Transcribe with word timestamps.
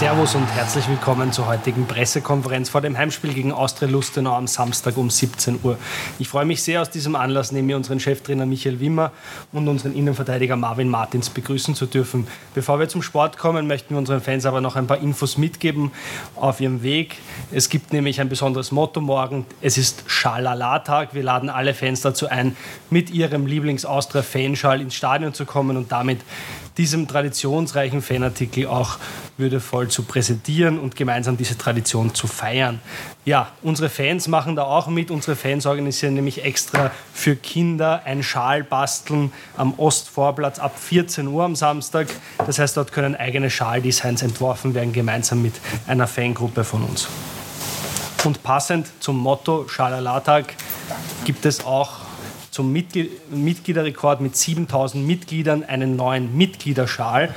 Servus 0.00 0.34
und 0.34 0.46
herzlich 0.54 0.88
willkommen 0.88 1.30
zur 1.30 1.46
heutigen 1.46 1.86
Pressekonferenz 1.86 2.70
vor 2.70 2.80
dem 2.80 2.96
Heimspiel 2.96 3.34
gegen 3.34 3.52
Austria 3.52 3.86
Lustenau 3.86 4.34
am 4.34 4.46
Samstag 4.46 4.96
um 4.96 5.10
17 5.10 5.60
Uhr. 5.62 5.76
Ich 6.18 6.26
freue 6.26 6.46
mich 6.46 6.62
sehr, 6.62 6.80
aus 6.80 6.88
diesem 6.88 7.14
Anlass 7.14 7.52
neben 7.52 7.66
mir 7.66 7.76
unseren 7.76 8.00
Cheftrainer 8.00 8.46
Michael 8.46 8.80
Wimmer 8.80 9.12
und 9.52 9.68
unseren 9.68 9.94
Innenverteidiger 9.94 10.56
Marvin 10.56 10.88
Martins 10.88 11.28
begrüßen 11.28 11.74
zu 11.74 11.84
dürfen. 11.84 12.26
Bevor 12.54 12.80
wir 12.80 12.88
zum 12.88 13.02
Sport 13.02 13.36
kommen, 13.36 13.66
möchten 13.66 13.90
wir 13.90 13.98
unseren 13.98 14.22
Fans 14.22 14.46
aber 14.46 14.62
noch 14.62 14.74
ein 14.74 14.86
paar 14.86 15.00
Infos 15.00 15.36
mitgeben 15.36 15.90
auf 16.34 16.62
ihrem 16.62 16.82
Weg. 16.82 17.18
Es 17.52 17.68
gibt 17.68 17.92
nämlich 17.92 18.22
ein 18.22 18.30
besonderes 18.30 18.72
Motto 18.72 19.02
morgen. 19.02 19.44
Es 19.60 19.76
ist 19.76 20.04
Schalala-Tag. 20.06 21.12
Wir 21.12 21.24
laden 21.24 21.50
alle 21.50 21.74
Fans 21.74 22.00
dazu 22.00 22.26
ein, 22.26 22.56
mit 22.88 23.10
ihrem 23.10 23.44
Lieblings-Austria-Fanschal 23.44 24.80
ins 24.80 24.94
Stadion 24.94 25.34
zu 25.34 25.44
kommen 25.44 25.76
und 25.76 25.92
damit 25.92 26.20
diesem 26.76 27.08
traditionsreichen 27.08 28.02
Fanartikel 28.02 28.66
auch 28.66 28.98
würdevoll 29.36 29.88
zu 29.88 30.02
präsentieren 30.02 30.78
und 30.78 30.96
gemeinsam 30.96 31.36
diese 31.36 31.58
Tradition 31.58 32.14
zu 32.14 32.26
feiern. 32.26 32.80
Ja, 33.24 33.48
unsere 33.62 33.88
Fans 33.88 34.28
machen 34.28 34.56
da 34.56 34.64
auch 34.64 34.86
mit. 34.86 35.10
Unsere 35.10 35.36
Fans 35.36 35.66
organisieren 35.66 36.14
nämlich 36.14 36.44
extra 36.44 36.90
für 37.12 37.36
Kinder 37.36 38.02
ein 38.04 38.22
Schal 38.22 38.62
basteln 38.62 39.32
am 39.56 39.74
Ostvorplatz 39.78 40.58
ab 40.58 40.78
14 40.78 41.26
Uhr 41.26 41.44
am 41.44 41.56
Samstag. 41.56 42.08
Das 42.46 42.58
heißt, 42.58 42.76
dort 42.76 42.92
können 42.92 43.16
eigene 43.16 43.50
Schaldesigns 43.50 44.22
entworfen 44.22 44.74
werden, 44.74 44.92
gemeinsam 44.92 45.42
mit 45.42 45.54
einer 45.86 46.06
Fangruppe 46.06 46.64
von 46.64 46.84
uns. 46.84 47.08
Und 48.24 48.42
passend 48.42 48.86
zum 49.00 49.16
Motto 49.16 49.66
Schalalatag 49.68 50.54
gibt 51.24 51.46
es 51.46 51.64
auch 51.64 52.09
zum 52.50 52.72
Mitgliederrekord 52.72 54.20
mit 54.20 54.36
7000 54.36 55.06
Mitgliedern 55.06 55.62
einen 55.62 55.96
neuen 55.96 56.36
Mitgliederschal. 56.36 57.32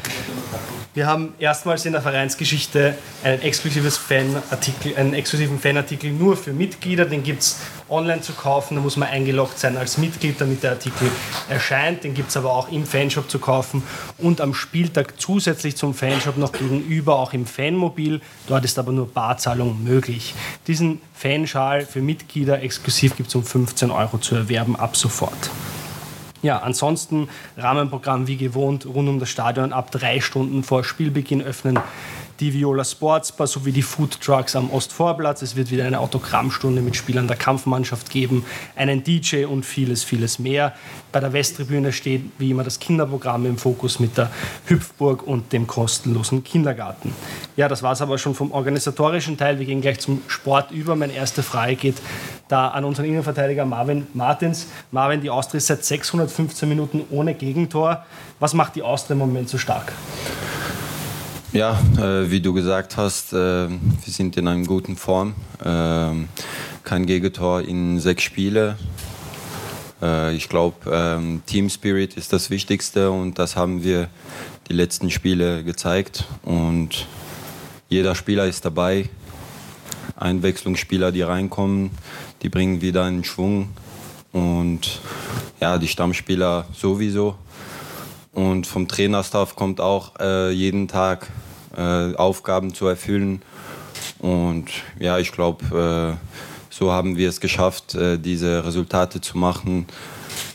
Wir 0.95 1.07
haben 1.07 1.33
erstmals 1.39 1.87
in 1.87 1.93
der 1.93 2.03
Vereinsgeschichte 2.03 2.95
einen, 3.23 3.41
exklusives 3.41 3.97
Fanartikel, 3.97 4.95
einen 4.95 5.15
exklusiven 5.15 5.59
Fanartikel 5.59 6.11
nur 6.11 6.37
für 6.37 6.53
Mitglieder. 6.53 7.05
Den 7.05 7.23
gibt 7.23 7.41
es 7.41 7.57
online 7.89 8.21
zu 8.21 8.33
kaufen. 8.33 8.75
Da 8.75 8.81
muss 8.81 8.95
man 8.95 9.09
eingeloggt 9.09 9.57
sein 9.57 9.75
als 9.75 9.97
Mitglied, 9.97 10.39
damit 10.39 10.61
der 10.61 10.71
Artikel 10.71 11.09
erscheint. 11.49 12.03
Den 12.03 12.13
gibt 12.13 12.29
es 12.29 12.37
aber 12.37 12.53
auch 12.53 12.71
im 12.71 12.85
Fanshop 12.85 13.27
zu 13.27 13.39
kaufen 13.39 13.81
und 14.19 14.39
am 14.39 14.53
Spieltag 14.53 15.19
zusätzlich 15.19 15.75
zum 15.77 15.95
Fanshop 15.95 16.37
noch 16.37 16.51
gegenüber 16.51 17.15
auch 17.15 17.33
im 17.33 17.47
Fanmobil. 17.47 18.21
Dort 18.45 18.63
ist 18.63 18.77
aber 18.77 18.91
nur 18.91 19.07
Barzahlung 19.07 19.83
möglich. 19.83 20.35
Diesen 20.67 21.01
Fanschal 21.15 21.87
für 21.87 22.01
Mitglieder 22.01 22.61
exklusiv 22.61 23.17
gibt 23.17 23.29
es 23.29 23.35
um 23.35 23.43
15 23.43 23.89
Euro 23.89 24.19
zu 24.19 24.35
erwerben 24.35 24.75
ab 24.75 24.95
sofort. 24.95 25.49
Ja, 26.43 26.57
ansonsten 26.57 27.29
Rahmenprogramm 27.57 28.27
wie 28.27 28.35
gewohnt 28.35 28.85
rund 28.85 29.07
um 29.07 29.19
das 29.19 29.29
Stadion 29.29 29.71
ab 29.71 29.91
drei 29.91 30.19
Stunden 30.19 30.63
vor 30.63 30.83
Spielbeginn 30.83 31.41
öffnen 31.41 31.79
die 32.43 32.53
Viola 32.53 32.83
Sportsbar 32.83 33.47
sowie 33.47 33.71
die 33.71 33.81
Food 33.81 34.19
Trucks 34.19 34.53
am 34.57 34.69
Ostvorplatz. 34.69 35.41
Es 35.41 35.55
wird 35.55 35.71
wieder 35.71 35.85
eine 35.85 36.01
Autogrammstunde 36.01 36.81
mit 36.81 36.97
Spielern 36.97 37.25
der 37.25 37.37
Kampfmannschaft 37.37 38.09
geben, 38.09 38.43
einen 38.75 39.01
DJ 39.01 39.45
und 39.45 39.65
vieles, 39.65 40.03
vieles 40.03 40.39
mehr. 40.39 40.73
Bei 41.13 41.21
der 41.21 41.31
Westtribüne 41.31 41.93
steht 41.93 42.23
wie 42.39 42.51
immer 42.51 42.65
das 42.65 42.79
Kinderprogramm 42.79 43.45
im 43.45 43.57
Fokus 43.57 44.01
mit 44.01 44.17
der 44.17 44.29
Hüpfburg 44.65 45.23
und 45.23 45.53
dem 45.53 45.67
kostenlosen 45.67 46.43
Kindergarten. 46.43 47.13
Ja, 47.55 47.69
das 47.69 47.81
war 47.81 47.93
es 47.93 48.01
aber 48.01 48.17
schon 48.17 48.35
vom 48.35 48.51
organisatorischen 48.51 49.37
Teil. 49.37 49.57
Wir 49.59 49.65
gehen 49.65 49.79
gleich 49.79 50.01
zum 50.01 50.21
Sport 50.27 50.71
über. 50.71 50.97
Meine 50.97 51.13
erste 51.13 51.43
Frage 51.43 51.77
geht 51.77 51.95
da 52.49 52.67
an 52.67 52.83
unseren 52.83 53.05
Innenverteidiger 53.05 53.63
Marvin 53.63 54.07
Martins. 54.13 54.67
Marvin, 54.91 55.21
die 55.21 55.29
Austria 55.29 55.59
ist 55.59 55.67
seit 55.67 55.85
615 55.85 56.67
Minuten 56.67 57.05
ohne 57.09 57.35
Gegentor. 57.35 58.05
Was 58.41 58.53
macht 58.53 58.75
die 58.75 58.83
Austria 58.83 59.13
im 59.13 59.19
Moment 59.19 59.47
so 59.47 59.57
stark? 59.57 59.93
Ja, 61.53 61.79
äh, 61.99 62.31
wie 62.31 62.41
du 62.41 62.51
gesagt 62.51 62.97
hast, 62.97 63.31
äh, 63.31 63.35
wir 63.69 63.77
sind 64.07 64.37
in 64.37 64.47
einer 64.47 64.65
guten 64.65 64.95
Form. 64.95 65.35
Äh, 65.63 66.25
kein 66.83 67.05
Gegentor 67.05 67.61
in 67.61 67.99
sechs 67.99 68.23
Spiele. 68.23 68.75
Äh, 70.01 70.33
ich 70.35 70.49
glaube, 70.49 70.77
ähm, 70.91 71.43
Team 71.45 71.69
Spirit 71.69 72.15
ist 72.15 72.33
das 72.33 72.49
Wichtigste 72.49 73.11
und 73.11 73.37
das 73.37 73.55
haben 73.55 73.83
wir 73.83 74.07
die 74.67 74.73
letzten 74.73 75.11
Spiele 75.11 75.63
gezeigt. 75.63 76.25
Und 76.41 77.05
jeder 77.87 78.15
Spieler 78.15 78.47
ist 78.47 78.65
dabei. 78.65 79.09
Einwechslungsspieler, 80.15 81.11
die 81.11 81.21
reinkommen, 81.21 81.91
die 82.41 82.49
bringen 82.49 82.81
wieder 82.81 83.03
einen 83.03 83.23
Schwung. 83.23 83.69
Und 84.31 85.01
ja, 85.61 85.77
die 85.77 85.87
Stammspieler 85.87 86.65
sowieso. 86.73 87.35
Und 88.31 88.65
vom 88.65 88.87
Trainerstaff 88.87 89.55
kommt 89.55 89.79
auch 89.79 90.19
äh, 90.19 90.49
jeden 90.49 90.87
Tag 90.87 91.27
äh, 91.75 92.15
Aufgaben 92.15 92.73
zu 92.73 92.87
erfüllen. 92.87 93.41
Und 94.19 94.69
ja, 94.99 95.19
ich 95.19 95.31
glaube, 95.31 96.17
äh, 96.19 96.43
so 96.69 96.91
haben 96.91 97.17
wir 97.17 97.29
es 97.29 97.39
geschafft, 97.39 97.95
äh, 97.95 98.17
diese 98.17 98.65
Resultate 98.65 99.21
zu 99.21 99.37
machen. 99.37 99.87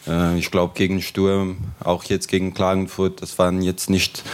Äh, 0.07 0.39
ich 0.39 0.51
glaube, 0.51 0.75
gegen 0.75 1.01
Sturm, 1.03 1.59
auch 1.81 2.05
jetzt 2.05 2.29
gegen 2.29 2.55
Klagenfurt, 2.55 3.23
das 3.23 3.39
waren 3.39 3.63
jetzt 3.63 3.91
nicht 3.91 4.25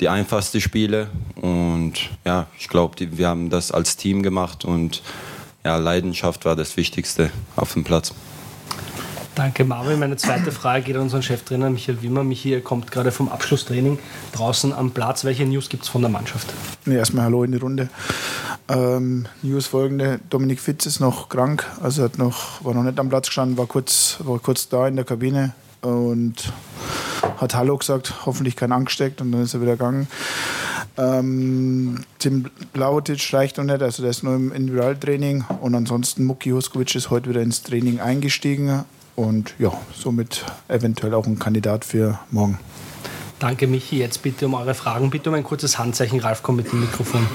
die 0.00 0.08
einfachsten 0.08 0.60
Spiele. 0.60 1.08
Und 1.36 2.10
ja, 2.24 2.46
ich 2.58 2.68
glaube, 2.68 2.96
wir 2.98 3.28
haben 3.28 3.50
das 3.50 3.72
als 3.72 3.96
Team 3.96 4.22
gemacht 4.22 4.64
und 4.64 5.02
ja, 5.64 5.76
Leidenschaft 5.76 6.44
war 6.44 6.56
das 6.56 6.76
Wichtigste 6.76 7.30
auf 7.56 7.72
dem 7.72 7.84
Platz. 7.84 8.12
Danke, 9.34 9.64
Marvin. 9.64 9.98
Meine 9.98 10.16
zweite 10.16 10.52
Frage 10.52 10.84
geht 10.84 10.96
an 10.96 11.02
unseren 11.02 11.22
Cheftrainer 11.22 11.70
Michael 11.70 12.02
Wimmer. 12.02 12.22
Michael 12.22 12.60
kommt 12.60 12.90
gerade 12.90 13.10
vom 13.10 13.30
Abschlusstraining 13.30 13.98
draußen 14.32 14.74
am 14.74 14.90
Platz. 14.90 15.24
Welche 15.24 15.46
News 15.46 15.70
gibt 15.70 15.84
es 15.84 15.88
von 15.88 16.02
der 16.02 16.10
Mannschaft? 16.10 16.52
Nee, 16.84 16.96
erstmal 16.96 17.24
Hallo 17.24 17.42
in 17.42 17.52
die 17.52 17.58
Runde. 17.58 17.88
Ähm, 18.68 19.26
News 19.40 19.66
folgende: 19.66 20.20
Dominik 20.28 20.60
Fitz 20.60 20.84
ist 20.84 21.00
noch 21.00 21.30
krank, 21.30 21.64
also 21.82 22.02
hat 22.02 22.18
noch, 22.18 22.62
war 22.62 22.74
noch 22.74 22.82
nicht 22.82 22.98
am 22.98 23.08
Platz 23.08 23.28
gestanden, 23.28 23.56
war 23.56 23.66
kurz, 23.66 24.18
war 24.20 24.38
kurz 24.38 24.68
da 24.68 24.86
in 24.86 24.96
der 24.96 25.04
Kabine 25.06 25.54
und 25.80 26.52
hat 27.38 27.54
Hallo 27.54 27.78
gesagt, 27.78 28.26
hoffentlich 28.26 28.54
kein 28.54 28.70
angesteckt 28.70 29.20
und 29.20 29.32
dann 29.32 29.42
ist 29.42 29.54
er 29.54 29.62
wieder 29.62 29.72
gegangen. 29.72 30.08
Ähm, 30.98 32.04
Tim 32.18 32.50
Blautic 32.72 33.32
reicht 33.32 33.56
noch 33.56 33.64
nicht, 33.64 33.82
also 33.82 34.02
der 34.02 34.10
ist 34.10 34.22
nur 34.22 34.34
im 34.34 34.52
Individualtraining 34.52 35.44
und 35.60 35.74
ansonsten 35.74 36.24
Muki 36.24 36.50
Huskovic 36.50 36.94
ist 36.94 37.08
heute 37.08 37.30
wieder 37.30 37.40
ins 37.40 37.62
Training 37.62 38.00
eingestiegen, 38.00 38.84
und 39.16 39.54
ja, 39.58 39.72
somit 39.94 40.44
eventuell 40.68 41.14
auch 41.14 41.26
ein 41.26 41.38
Kandidat 41.38 41.84
für 41.84 42.18
morgen. 42.30 42.58
Danke, 43.38 43.66
Michi. 43.66 43.98
Jetzt 43.98 44.22
bitte 44.22 44.46
um 44.46 44.54
eure 44.54 44.74
Fragen. 44.74 45.10
Bitte 45.10 45.30
um 45.30 45.34
ein 45.34 45.42
kurzes 45.42 45.78
Handzeichen. 45.78 46.20
Ralf, 46.20 46.42
komm 46.42 46.56
mit 46.56 46.70
dem 46.70 46.80
Mikrofon. 46.80 47.26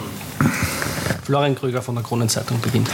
Florian 1.27 1.55
Krüger 1.55 1.81
von 1.81 1.93
der 1.93 2.05
Kronenzeitung 2.05 2.61
beginnt. 2.61 2.89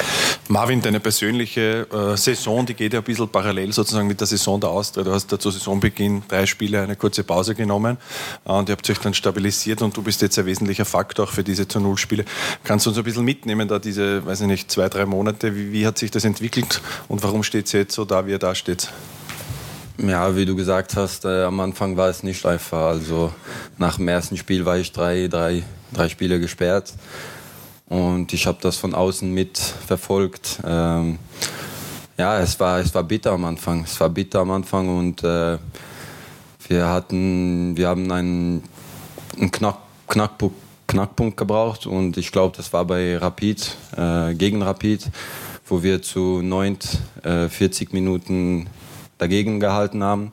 Marvin, 0.48 0.82
deine 0.82 1.00
persönliche 1.00 1.86
äh, 1.94 2.18
Saison, 2.18 2.66
die 2.66 2.74
geht 2.74 2.92
ja 2.94 3.00
ein 3.00 3.06
bisschen 3.06 3.30
parallel 3.30 3.72
sozusagen 3.72 4.08
mit 4.08 4.20
der 4.20 4.26
Saison 4.26 4.60
der 4.60 4.72
Austria. 4.72 5.04
Du 5.04 5.14
hast 5.14 5.32
da 5.32 5.38
zu 5.38 5.52
Saisonbeginn 5.52 6.24
drei 6.28 6.48
Spiele 6.48 6.82
eine 6.82 6.96
kurze 6.96 7.24
Pause 7.24 7.54
genommen 7.54 8.00
äh, 8.46 8.52
und 8.52 8.70
ihr 8.70 8.74
habt 8.74 8.90
euch 8.90 8.98
dann 8.98 9.14
stabilisiert 9.14 9.84
und 9.84 9.96
du 9.96 10.02
bist 10.02 10.24
jetzt 10.24 10.40
ein 10.40 10.48
wesentlicher 10.48 10.84
Faktor 10.84 11.26
auch 11.26 11.32
für 11.32 11.44
diese 11.44 11.68
zu 11.68 11.80
Null 11.80 12.00
Spiele. 12.00 12.26
Kannst 12.64 12.88
du 12.88 12.90
uns 12.90 12.98
ein 12.98 13.04
bisschen 13.04 13.24
mitnehmen, 13.24 13.68
da 13.68 13.78
diese, 13.78 14.26
weiß 14.26 14.42
ich 14.42 14.48
nicht, 14.48 14.72
zwei, 14.72 14.90
drei 14.90 15.06
Monate, 15.06 15.56
wie, 15.56 15.72
wie 15.72 15.86
hat 15.86 16.00
sich 16.00 16.10
das 16.10 16.26
entwickelt 16.26 16.82
und 17.10 17.22
warum 17.22 17.44
steht 17.44 17.68
es 17.68 17.72
jetzt 17.74 17.94
so 17.94 18.04
da, 18.04 18.26
wie 18.26 18.32
ihr 18.32 18.40
da 18.40 18.56
steht? 18.56 18.90
Ja, 20.00 20.36
wie 20.36 20.48
du 20.48 20.56
gesagt 20.56 20.96
hast, 20.96 21.26
äh, 21.26 21.44
am 21.44 21.60
Anfang 21.60 21.98
war 21.98 22.10
es 22.10 22.24
nicht 22.24 22.44
einfach. 22.48 22.88
Also 22.88 23.32
nach 23.78 23.98
dem 23.98 24.08
ersten 24.08 24.38
Spiel 24.38 24.66
war 24.66 24.78
ich 24.78 24.92
drei, 24.92 25.28
drei, 25.28 25.62
drei 25.94 26.10
Spiele 26.10 26.40
gesperrt. 26.40 26.94
Und 27.94 28.34
ich 28.34 28.48
habe 28.48 28.58
das 28.60 28.78
von 28.78 28.96
außen 28.96 29.32
mit 29.32 29.60
verfolgt. 29.60 30.58
Ähm, 30.66 31.20
ja, 32.18 32.40
es 32.40 32.60
war, 32.60 32.80
es 32.80 32.96
war 32.96 33.04
bitter 33.04 33.34
am 33.34 33.46
Anfang. 33.46 33.84
Es 33.84 34.00
war 34.00 34.10
bitter 34.10 34.40
am 34.40 34.50
Anfang 34.50 34.98
und 34.98 35.24
äh, 35.24 35.60
wir 36.68 36.90
hatten, 36.90 37.78
wir 37.78 37.90
haben 37.90 38.12
einen, 38.12 38.64
einen 39.38 39.52
Knack, 39.52 39.78
Knackpunkt, 40.08 40.56
Knackpunkt 40.88 41.38
gebraucht 41.38 41.86
und 41.86 42.18
ich 42.18 42.32
glaube, 42.32 42.58
das 42.58 42.74
war 42.74 42.84
bei 42.84 43.16
Rapid, 43.16 43.78
äh, 43.96 44.34
gegen 44.34 44.64
Rapid, 44.64 45.12
wo 45.68 45.84
wir 45.84 46.02
zu 46.02 46.42
9, 46.42 46.80
äh, 47.22 47.48
40 47.48 47.94
Minuten 47.94 48.72
dagegen 49.20 49.60
gehalten 49.60 50.04
haben. 50.04 50.32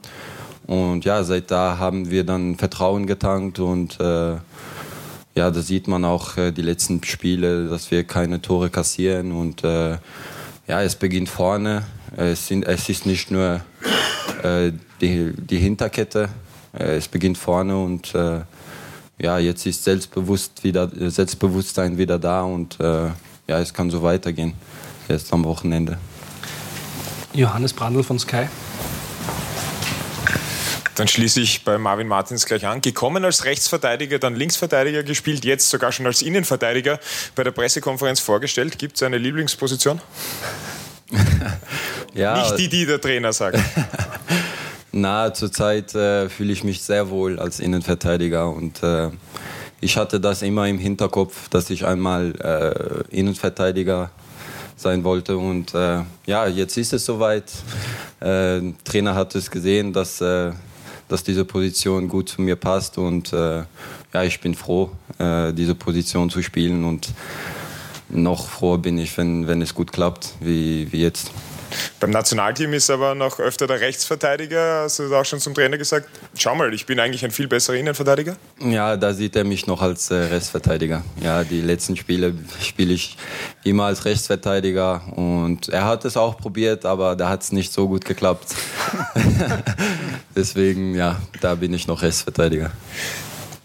Und 0.67 1.05
ja, 1.05 1.25
seit 1.25 1.51
da 1.51 1.77
haben 1.77 2.11
wir 2.11 2.25
dann 2.25 2.57
Vertrauen 2.57 3.07
getankt 3.07 3.59
und 3.59 4.01
äh, 4.01 4.37
ja, 5.35 5.51
da 5.51 5.61
sieht 5.61 5.89
man 5.89 6.05
auch 6.05 6.37
äh, 6.37 6.51
die 6.51 6.63
letzten 6.63 7.03
Spiele, 7.05 7.69
dass 7.69 7.91
wir 7.91 8.05
keine 8.05 8.43
Tore 8.43 8.71
kassieren 8.71 9.33
und 9.33 9.65
äh, 9.65 9.99
ja, 10.67 10.83
es 10.83 10.97
beginnt 10.97 11.29
vorne. 11.29 11.87
Es, 12.17 12.49
sind, 12.49 12.67
es 12.67 12.89
ist 12.89 13.07
nicht 13.07 13.31
nur 13.31 13.61
äh, 14.43 14.73
die, 15.01 15.33
die 15.37 15.59
Hinterkette, 15.59 16.29
äh, 16.77 16.97
es 16.97 17.09
beginnt 17.09 17.39
vorne 17.39 17.77
und 17.77 18.15
äh, 18.15 18.41
ja, 19.19 19.39
jetzt 19.39 19.67
ist 19.67 19.85
Selbstbewusst 19.85 20.65
wieder, 20.65 20.91
Selbstbewusstsein 21.11 21.99
wieder 21.99 22.19
da 22.19 22.43
und 22.43 22.81
äh, 22.81 23.09
ja, 23.47 23.59
es 23.61 23.73
kann 23.73 23.91
so 23.91 24.03
weitergehen, 24.03 24.55
jetzt 25.09 25.33
am 25.33 25.45
Wochenende. 25.45 25.99
Johannes 27.33 27.73
Brandl 27.73 28.03
von 28.03 28.19
Sky 28.19 28.47
Dann 31.01 31.09
schließe 31.09 31.41
ich 31.41 31.65
bei 31.65 31.79
Marvin 31.79 32.09
Martins 32.09 32.45
gleich 32.45 32.67
an. 32.67 32.83
Gekommen 32.83 33.25
als 33.25 33.47
Rechtsverteidiger, 33.47 34.19
dann 34.19 34.37
Linksverteidiger 34.37 35.03
gespielt, 35.03 35.47
jetzt 35.47 35.71
sogar 35.71 35.93
schon 35.93 36.05
als 36.05 36.21
Innenverteidiger 36.21 37.01
bei 37.35 37.43
der 37.43 37.53
Pressekonferenz 37.53 38.21
vorgestellt. 38.21 38.79
Gibt 38.79 38.97
es 38.97 39.03
eine 39.03 39.17
Lieblingsposition? 39.17 39.99
ja, 42.13 42.43
Nicht 42.43 42.59
die, 42.59 42.69
die 42.69 42.85
der 42.85 43.01
Trainer 43.01 43.33
sagt. 43.33 43.59
Na, 44.93 45.33
zurzeit 45.33 45.95
äh, 45.95 46.29
fühle 46.29 46.53
ich 46.53 46.65
mich 46.65 46.83
sehr 46.83 47.09
wohl 47.09 47.39
als 47.39 47.61
Innenverteidiger 47.61 48.51
und 48.51 48.83
äh, 48.83 49.09
ich 49.81 49.97
hatte 49.97 50.21
das 50.21 50.43
immer 50.43 50.69
im 50.69 50.79
Hinterkopf, 50.79 51.49
dass 51.49 51.71
ich 51.71 51.87
einmal 51.87 52.35
äh, 53.11 53.17
Innenverteidiger 53.17 54.11
sein 54.77 55.03
wollte 55.03 55.39
und 55.39 55.73
äh, 55.73 56.03
ja, 56.27 56.47
jetzt 56.47 56.77
ist 56.77 56.93
es 56.93 57.07
soweit. 57.07 57.51
Äh, 58.21 58.61
Trainer 58.85 59.15
hat 59.15 59.35
es 59.35 59.51
gesehen, 59.51 59.95
dass, 59.95 60.21
äh, 60.21 60.53
dass 61.11 61.25
diese 61.25 61.45
Position 61.45 62.09
gut 62.09 62.29
zu 62.29 62.43
mir 62.43 62.57
passt 62.57 62.99
und 62.99 63.33
ja, 63.33 64.23
ich 64.23 64.41
bin 64.41 64.55
froh, 64.55 64.91
diese 65.19 65.75
Position 65.75 66.31
zu 66.31 66.43
spielen 66.43 66.85
und 66.85 67.13
noch 68.09 68.49
froher 68.49 68.79
bin 68.79 68.99
ich, 68.99 69.17
wenn, 69.17 69.47
wenn 69.47 69.63
es 69.63 69.75
gut 69.75 69.93
klappt, 69.93 70.35
wie, 70.41 70.91
wie 70.93 71.03
jetzt. 71.03 71.31
Beim 72.01 72.11
Nationalteam 72.11 72.73
ist 72.73 72.91
aber 72.91 73.15
noch 73.15 73.39
öfter 73.39 73.69
der 73.69 73.81
Rechtsverteidiger. 73.81 74.83
Hast 74.83 74.99
du 74.99 75.15
auch 75.15 75.25
schon 75.25 75.39
zum 75.39 75.55
Trainer 75.55 75.79
gesagt, 75.79 76.09
schau 76.37 76.55
mal, 76.57 76.75
ich 76.75 76.85
bin 76.85 76.99
eigentlich 76.99 77.25
ein 77.25 77.31
viel 77.31 77.47
besserer 77.47 77.77
Innenverteidiger? 77.77 78.37
Ja, 78.59 78.97
da 78.97 79.13
sieht 79.13 79.37
er 79.37 79.45
mich 79.45 79.69
noch 79.69 79.81
als 79.81 80.11
äh, 80.11 80.17
Rechtsverteidiger. 80.17 81.05
Ja, 81.23 81.45
die 81.45 81.61
letzten 81.61 81.97
Spiele 81.97 82.35
spiele 82.61 82.95
ich 82.95 83.17
immer 83.63 83.85
als 83.85 84.05
Rechtsverteidiger 84.05 85.03
und 85.15 85.69
er 85.69 85.85
hat 85.85 86.05
es 86.05 86.17
auch 86.17 86.39
probiert, 86.39 86.85
aber 86.85 87.15
da 87.15 87.29
hat 87.29 87.43
es 87.43 87.53
nicht 87.53 87.73
so 87.73 87.87
gut 87.87 88.05
geklappt. 88.05 88.49
Deswegen, 90.41 90.95
ja, 90.95 91.21
da 91.43 91.55
bin 91.55 91.75
ich 91.75 91.87
noch 91.87 92.01
Rechtsverteidiger. 92.01 92.71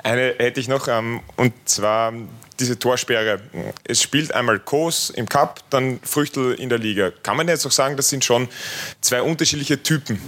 Eine 0.04 0.36
hätte 0.38 0.60
ich 0.60 0.68
noch, 0.68 0.90
ähm, 0.90 1.22
und 1.38 1.54
zwar 1.64 2.12
diese 2.60 2.78
Torsperre. 2.78 3.40
Es 3.86 4.02
spielt 4.02 4.34
einmal 4.34 4.60
Kos 4.60 5.10
im 5.10 5.30
Cup, 5.30 5.62
dann 5.70 6.02
Früchtel 6.04 6.54
in 6.56 6.68
der 6.68 6.78
Liga. 6.78 7.12
Kann 7.24 7.38
man 7.38 7.48
jetzt 7.48 7.66
auch 7.66 7.72
sagen, 7.72 7.96
das 7.96 8.10
sind 8.10 8.26
schon 8.26 8.50
zwei 9.00 9.22
unterschiedliche 9.22 9.82
Typen 9.84 10.20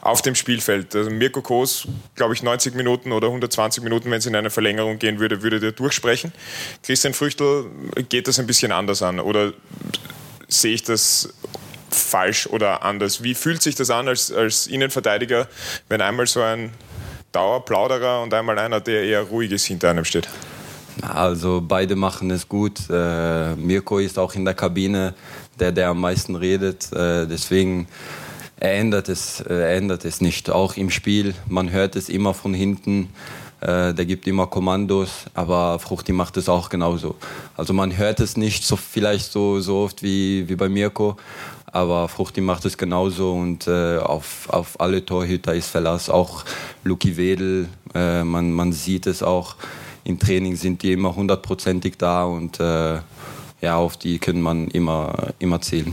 auf 0.00 0.22
dem 0.22 0.34
Spielfeld. 0.34 0.96
Also 0.96 1.10
Mirko 1.10 1.42
Kos, 1.42 1.86
glaube 2.14 2.32
ich, 2.32 2.42
90 2.42 2.74
Minuten 2.74 3.12
oder 3.12 3.26
120 3.26 3.84
Minuten, 3.84 4.10
wenn 4.10 4.18
es 4.18 4.26
in 4.26 4.34
eine 4.34 4.48
Verlängerung 4.48 4.98
gehen 4.98 5.18
würde, 5.18 5.42
würde 5.42 5.60
der 5.60 5.72
durchsprechen. 5.72 6.32
Christian 6.82 7.12
Früchtel 7.12 7.66
geht 8.08 8.26
das 8.26 8.38
ein 8.38 8.46
bisschen 8.46 8.72
anders 8.72 9.02
an. 9.02 9.20
Oder 9.20 9.52
sehe 10.48 10.72
ich 10.72 10.82
das 10.82 11.28
falsch 11.94 12.46
oder 12.46 12.82
anders? 12.82 13.22
Wie 13.22 13.34
fühlt 13.34 13.62
sich 13.62 13.74
das 13.74 13.90
an 13.90 14.08
als, 14.08 14.32
als 14.32 14.66
Innenverteidiger, 14.66 15.48
wenn 15.88 16.00
einmal 16.00 16.26
so 16.26 16.42
ein 16.42 16.72
Dauerplauderer 17.32 18.22
und 18.22 18.32
einmal 18.34 18.58
einer, 18.58 18.80
der 18.80 19.04
eher 19.04 19.22
ruhig 19.22 19.50
ist, 19.52 19.64
hinter 19.64 19.90
einem 19.90 20.04
steht? 20.04 20.28
Also 21.02 21.60
beide 21.66 21.96
machen 21.96 22.30
es 22.30 22.48
gut. 22.48 22.88
Äh, 22.88 23.56
Mirko 23.56 23.98
ist 23.98 24.18
auch 24.18 24.34
in 24.34 24.44
der 24.44 24.54
Kabine 24.54 25.14
der, 25.58 25.72
der 25.72 25.88
am 25.88 26.00
meisten 26.00 26.36
redet. 26.36 26.92
Äh, 26.92 27.26
deswegen 27.26 27.88
er 28.56 28.74
ändert 28.74 29.08
es, 29.08 29.40
er 29.40 29.76
ändert 29.76 30.04
es 30.04 30.20
nicht. 30.20 30.50
Auch 30.50 30.76
im 30.76 30.90
Spiel, 30.90 31.34
man 31.48 31.70
hört 31.70 31.96
es 31.96 32.08
immer 32.08 32.34
von 32.34 32.54
hinten. 32.54 33.10
Äh, 33.60 33.94
der 33.94 34.04
gibt 34.04 34.26
immer 34.26 34.46
Kommandos, 34.46 35.24
aber 35.34 35.78
Fruchti 35.78 36.12
macht 36.12 36.36
es 36.36 36.48
auch 36.48 36.68
genauso. 36.68 37.16
Also 37.56 37.72
man 37.72 37.96
hört 37.96 38.20
es 38.20 38.36
nicht 38.36 38.64
so 38.64 38.76
vielleicht 38.76 39.32
so, 39.32 39.60
so 39.60 39.78
oft 39.78 40.02
wie, 40.02 40.48
wie 40.48 40.54
bei 40.54 40.68
Mirko, 40.68 41.16
aber 41.74 42.08
Fruchti 42.08 42.40
macht 42.40 42.64
es 42.64 42.78
genauso 42.78 43.32
und 43.32 43.66
äh, 43.66 43.98
auf, 43.98 44.48
auf 44.48 44.80
alle 44.80 45.04
Torhüter 45.04 45.54
ist 45.54 45.68
Verlass. 45.68 46.08
Auch 46.08 46.44
Luki 46.84 47.16
Wedel, 47.16 47.68
äh, 47.94 48.24
man, 48.24 48.52
man 48.52 48.72
sieht 48.72 49.06
es 49.06 49.22
auch 49.22 49.56
im 50.04 50.18
Training 50.18 50.56
sind 50.56 50.82
die 50.82 50.92
immer 50.92 51.16
hundertprozentig 51.16 51.96
da 51.96 52.24
und 52.24 52.60
äh, 52.60 52.98
ja, 53.60 53.76
auf 53.76 53.96
die 53.96 54.18
kann 54.18 54.40
man 54.40 54.68
immer, 54.68 55.32
immer 55.38 55.60
zählen. 55.60 55.92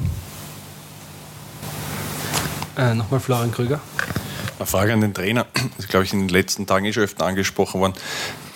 Äh, 2.77 2.93
Nochmal 2.93 3.21
Florian 3.21 3.51
Krüger. 3.51 3.79
Eine 4.59 4.65
Frage 4.65 4.93
an 4.93 5.01
den 5.01 5.13
Trainer. 5.13 5.47
Das 5.53 5.85
ist, 5.85 5.89
glaube 5.89 6.05
ich, 6.05 6.13
in 6.13 6.19
den 6.19 6.29
letzten 6.29 6.67
Tagen 6.67 6.85
eh 6.85 6.93
schon 6.93 7.03
öfter 7.03 7.25
angesprochen 7.25 7.79
worden. 7.79 7.93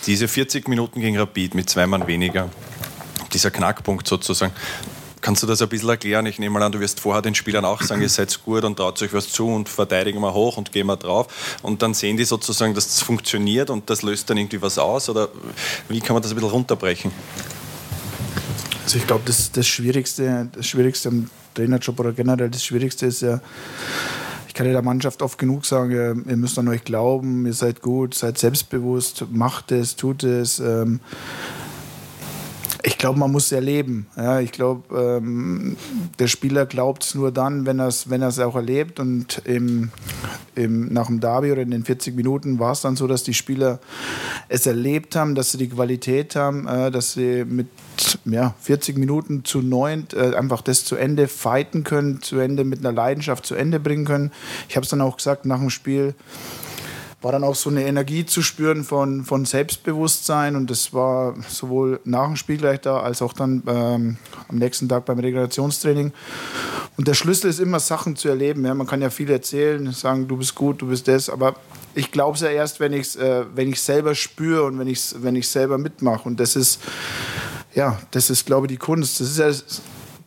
Diese 0.06 0.28
40 0.28 0.68
Minuten 0.68 1.00
gegen 1.00 1.18
Rapid 1.18 1.56
mit 1.56 1.70
zwei 1.70 1.88
Mann 1.88 2.06
weniger, 2.06 2.50
dieser 3.34 3.50
Knackpunkt 3.50 4.08
sozusagen, 4.08 4.54
Kannst 5.26 5.42
du 5.42 5.48
das 5.48 5.60
ein 5.60 5.70
bisschen 5.70 5.90
erklären? 5.90 6.28
Ich 6.28 6.38
nehme 6.38 6.54
mal 6.54 6.62
an, 6.64 6.72
du 6.72 6.80
wirst 6.80 7.00
vorher 7.00 7.24
den 7.24 7.34
Spielern 7.34 7.66
auch 7.66 7.82
sagen, 7.82 8.00
ihr 8.00 8.10
seid 8.10 8.44
gut 8.46 8.64
und 8.64 8.76
traut 8.78 9.02
euch 9.02 9.12
was 9.12 9.28
zu 9.28 9.48
und 9.48 9.68
verteidigen 9.68 10.20
wir 10.20 10.36
hoch 10.36 10.58
und 10.58 10.72
gehen 10.72 10.86
wir 10.86 10.98
drauf. 10.98 11.58
Und 11.64 11.82
dann 11.82 11.96
sehen 11.96 12.16
die 12.16 12.26
sozusagen, 12.26 12.76
dass 12.76 12.86
das 12.86 13.02
funktioniert 13.02 13.72
und 13.72 13.90
das 13.90 14.04
löst 14.04 14.30
dann 14.30 14.38
irgendwie 14.38 14.62
was 14.62 14.78
aus? 14.78 15.10
Oder 15.10 15.30
wie 15.90 16.00
kann 16.00 16.14
man 16.14 16.22
das 16.22 16.32
ein 16.32 16.36
bisschen 16.36 16.52
runterbrechen? 16.52 17.12
Also 18.84 19.00
ich 19.00 19.08
glaube, 19.08 19.24
das, 19.26 19.52
das, 19.52 19.66
Schwierigste, 19.66 20.48
das 20.56 20.68
Schwierigste 20.68 21.10
am 21.10 21.28
Trainerjob 21.56 22.00
oder 22.00 22.12
generell 22.12 22.52
das 22.52 22.64
Schwierigste 22.64 23.08
ist 23.08 23.24
ja, 23.24 23.42
ich 24.48 24.54
kann 24.54 24.68
ja 24.68 24.74
der 24.74 24.84
Mannschaft 24.84 25.24
oft 25.24 25.40
genug 25.40 25.66
sagen, 25.66 26.24
ihr 26.30 26.38
müsst 26.38 26.60
an 26.60 26.68
euch 26.68 26.84
glauben, 26.84 27.48
ihr 27.48 27.54
seid 27.54 27.82
gut, 27.82 28.14
seid 28.14 28.38
selbstbewusst, 28.38 29.26
macht 29.32 29.72
es, 29.72 29.96
tut 29.96 30.24
es. 30.24 30.60
Ähm, 30.60 31.00
ich 32.86 33.00
glaube, 33.00 33.18
man 33.18 33.32
muss 33.32 33.46
es 33.46 33.52
erleben. 33.52 34.06
Ja, 34.16 34.40
ich 34.40 34.52
glaube, 34.52 34.96
ähm, 34.96 35.76
der 36.20 36.28
Spieler 36.28 36.68
glaubt 36.68 37.04
es 37.04 37.16
nur 37.16 37.32
dann, 37.32 37.66
wenn 37.66 37.80
er 37.80 37.88
es 37.88 38.10
wenn 38.10 38.24
auch 38.24 38.56
erlebt. 38.56 39.00
Und 39.00 39.42
im, 39.46 39.90
im, 40.54 40.94
nach 40.94 41.08
dem 41.08 41.20
Derby 41.20 41.52
oder 41.52 41.64
in 41.64 41.72
den 41.72 41.84
40 41.84 42.16
Minuten 42.16 42.60
war 42.60 42.74
es 42.74 42.82
dann 42.82 42.96
so, 42.96 43.08
dass 43.08 43.24
die 43.24 43.34
Spieler 43.34 43.80
es 44.50 44.68
erlebt 44.68 45.16
haben, 45.16 45.34
dass 45.34 45.52
sie 45.52 45.58
die 45.58 45.70
Qualität 45.70 46.36
haben, 46.36 46.68
äh, 46.68 46.92
dass 46.92 47.14
sie 47.14 47.44
mit 47.44 47.68
ja, 48.26 48.54
40 48.62 48.98
Minuten 48.98 49.44
zu 49.46 49.62
neun 49.62 50.06
äh, 50.14 50.36
einfach 50.36 50.62
das 50.62 50.86
zu 50.86 50.96
Ende 50.96 51.28
fighten 51.28 51.84
können, 51.84 52.22
zu 52.22 52.38
Ende 52.38 52.64
mit 52.64 52.80
einer 52.80 52.92
Leidenschaft 52.92 53.48
zu 53.48 53.56
Ende 53.56 53.80
bringen 53.80 54.06
können. 54.06 54.32
Ich 54.70 54.76
habe 54.76 54.84
es 54.84 54.90
dann 54.90 55.02
auch 55.02 55.18
gesagt 55.18 55.46
nach 55.46 55.60
dem 55.60 55.72
Spiel 55.72 56.14
war 57.26 57.32
dann 57.32 57.44
auch 57.44 57.56
so 57.56 57.72
eine 57.72 57.84
Energie 57.88 58.24
zu 58.28 58.44
spüren 58.44 58.84
von, 58.84 59.26
von 59.26 59.46
Selbstbewusstsein 59.46 60.56
und 60.56 60.70
das 60.70 60.94
war 60.94 61.34
sowohl 61.48 62.00
nach 62.04 62.28
dem 62.28 62.36
Spiel 62.36 62.58
gleich 62.58 62.82
da, 62.82 63.00
als 63.00 63.24
auch 63.24 63.34
dann 63.34 63.64
ähm, 63.66 64.18
am 64.48 64.58
nächsten 64.58 64.88
Tag 64.88 65.06
beim 65.06 65.18
Regenerationstraining. 65.18 66.14
Und 66.98 67.08
der 67.08 67.16
Schlüssel 67.16 67.50
ist 67.50 67.60
immer, 67.60 67.80
Sachen 67.80 68.16
zu 68.16 68.30
erleben. 68.30 68.64
Ja. 68.64 68.76
Man 68.76 68.86
kann 68.86 69.02
ja 69.02 69.10
viel 69.10 69.32
erzählen, 69.32 69.92
sagen, 69.92 70.28
du 70.28 70.38
bist 70.38 70.54
gut, 70.54 70.84
du 70.84 70.88
bist 70.88 71.08
das, 71.08 71.28
aber 71.32 71.56
ich 71.96 72.12
glaube 72.12 72.36
es 72.36 72.42
ja 72.42 72.50
erst, 72.50 72.80
wenn 72.80 72.94
ich 72.94 73.08
es 73.08 73.16
äh, 73.16 73.74
selber 73.74 74.14
spüre 74.14 74.66
und 74.66 74.78
wenn 74.78 74.88
ich 74.88 75.00
es 75.00 75.24
wenn 75.24 75.42
selber 75.42 75.80
mitmache. 75.80 76.30
Und 76.30 76.40
das 76.40 76.56
ist, 76.56 76.80
ja, 77.74 78.00
das 78.12 78.30
ist, 78.30 78.46
glaube 78.46 78.68
ich, 78.68 78.74
die 78.74 78.78
Kunst. 78.78 79.20
Das 79.20 79.30
ist 79.32 79.40
ja 79.40 79.52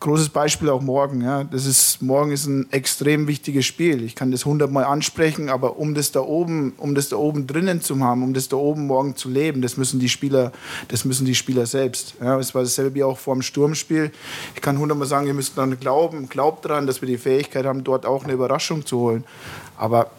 großes 0.01 0.29
Beispiel 0.29 0.71
auch 0.71 0.81
morgen. 0.81 1.23
Ja. 1.23 1.45
Das 1.45 1.67
ist, 1.67 2.01
morgen 2.03 2.33
ist 2.33 2.47
ein 2.47 2.71
extrem 2.73 3.27
wichtiges 3.27 3.67
Spiel. 3.67 4.03
Ich 4.05 4.15
kann 4.15 4.31
das 4.31 4.45
hundertmal 4.45 4.85
ansprechen, 4.85 5.49
aber 5.49 5.79
um 5.79 5.95
das 5.95 6.13
da 6.13 6.21
oben, 6.21 6.73
um 6.77 6.95
das 6.95 7.09
da 7.09 7.17
oben 7.17 7.47
drinnen 7.47 7.81
zu 7.81 7.99
haben, 8.01 8.23
um 8.23 8.35
das 8.35 8.49
da 8.49 8.57
oben 8.57 8.87
morgen 8.87 9.17
zu 9.17 9.29
leben, 9.29 9.63
das 9.63 9.77
müssen 9.77 10.01
die 10.01 10.09
Spieler, 10.09 10.53
das 10.89 11.05
müssen 11.05 11.25
die 11.25 11.35
Spieler 11.35 11.67
selbst. 11.67 12.15
Ja. 12.21 12.39
Es 12.39 12.55
war 12.55 12.63
dasselbe 12.63 12.95
wie 12.95 13.05
auch 13.05 13.19
vor 13.19 13.35
dem 13.35 13.43
Sturmspiel. 13.43 14.13
Ich 14.55 14.63
kann 14.63 14.79
hundertmal 14.79 15.09
sagen, 15.09 15.27
ihr 15.27 15.35
müsst 15.35 15.59
dann 15.59 15.79
glauben, 15.81 16.29
glaubt 16.29 16.65
daran, 16.65 16.87
dass 16.87 17.01
wir 17.01 17.09
die 17.09 17.19
Fähigkeit 17.19 17.67
haben, 17.67 17.85
dort 17.85 18.07
auch 18.07 18.25
eine 18.25 18.33
Überraschung 18.33 18.87
zu 18.87 18.99
holen. 18.99 19.25
Aber 19.77 20.11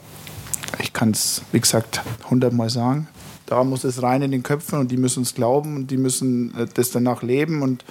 ich 0.79 0.93
kann 0.93 1.11
es, 1.11 1.41
wie 1.51 1.59
gesagt, 1.59 2.01
hundertmal 2.29 2.69
sagen. 2.69 3.07
Da 3.49 3.63
muss 3.63 3.83
es 3.83 4.03
rein 4.03 4.21
in 4.21 4.29
den 4.29 4.43
Köpfen 4.43 4.77
und 4.77 4.91
die 4.91 4.97
müssen 4.97 5.23
es 5.23 5.33
glauben 5.33 5.75
und 5.75 5.87
die 5.89 5.97
müssen 5.97 6.53
äh, 6.55 6.67
das 6.71 6.91
danach 6.91 7.23
leben. 7.23 7.63
Und 7.63 7.83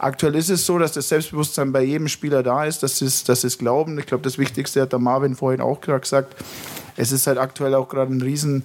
aktuell 0.00 0.34
ist 0.34 0.50
es 0.50 0.66
so, 0.66 0.80
dass 0.80 0.92
das 0.92 1.08
Selbstbewusstsein 1.08 1.70
bei 1.70 1.84
jedem 1.84 2.08
Spieler 2.08 2.42
da 2.42 2.64
ist, 2.64 2.82
dass 2.82 2.98
sie 2.98 3.06
dass 3.24 3.44
es 3.44 3.56
glauben. 3.56 4.00
Ich 4.00 4.06
glaube, 4.06 4.24
das 4.24 4.36
Wichtigste 4.36 4.82
hat 4.82 4.90
der 4.90 4.98
Marvin 4.98 5.36
vorhin 5.36 5.60
auch 5.60 5.80
gerade 5.80 6.00
gesagt. 6.00 6.34
Es 6.96 7.12
ist 7.12 7.28
halt 7.28 7.38
aktuell 7.38 7.74
auch 7.74 7.88
gerade 7.88 8.12
ein 8.12 8.20
riesen, 8.20 8.64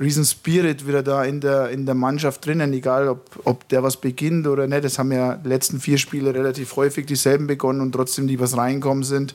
riesen 0.00 0.24
Spirit 0.24 0.86
wieder 0.88 1.04
da 1.04 1.22
in 1.22 1.40
der, 1.40 1.68
in 1.68 1.86
der 1.86 1.94
Mannschaft 1.94 2.44
drinnen, 2.44 2.72
egal 2.72 3.06
ob, 3.08 3.28
ob 3.44 3.68
der 3.68 3.84
was 3.84 3.98
beginnt 3.98 4.48
oder 4.48 4.66
nicht. 4.66 4.82
Das 4.82 4.98
haben 4.98 5.12
ja 5.12 5.36
die 5.36 5.48
letzten 5.48 5.78
vier 5.78 5.98
Spiele 5.98 6.34
relativ 6.34 6.74
häufig 6.74 7.06
dieselben 7.06 7.46
begonnen 7.46 7.82
und 7.82 7.92
trotzdem 7.92 8.26
die 8.26 8.40
was 8.40 8.56
reinkommen 8.56 9.04
sind 9.04 9.34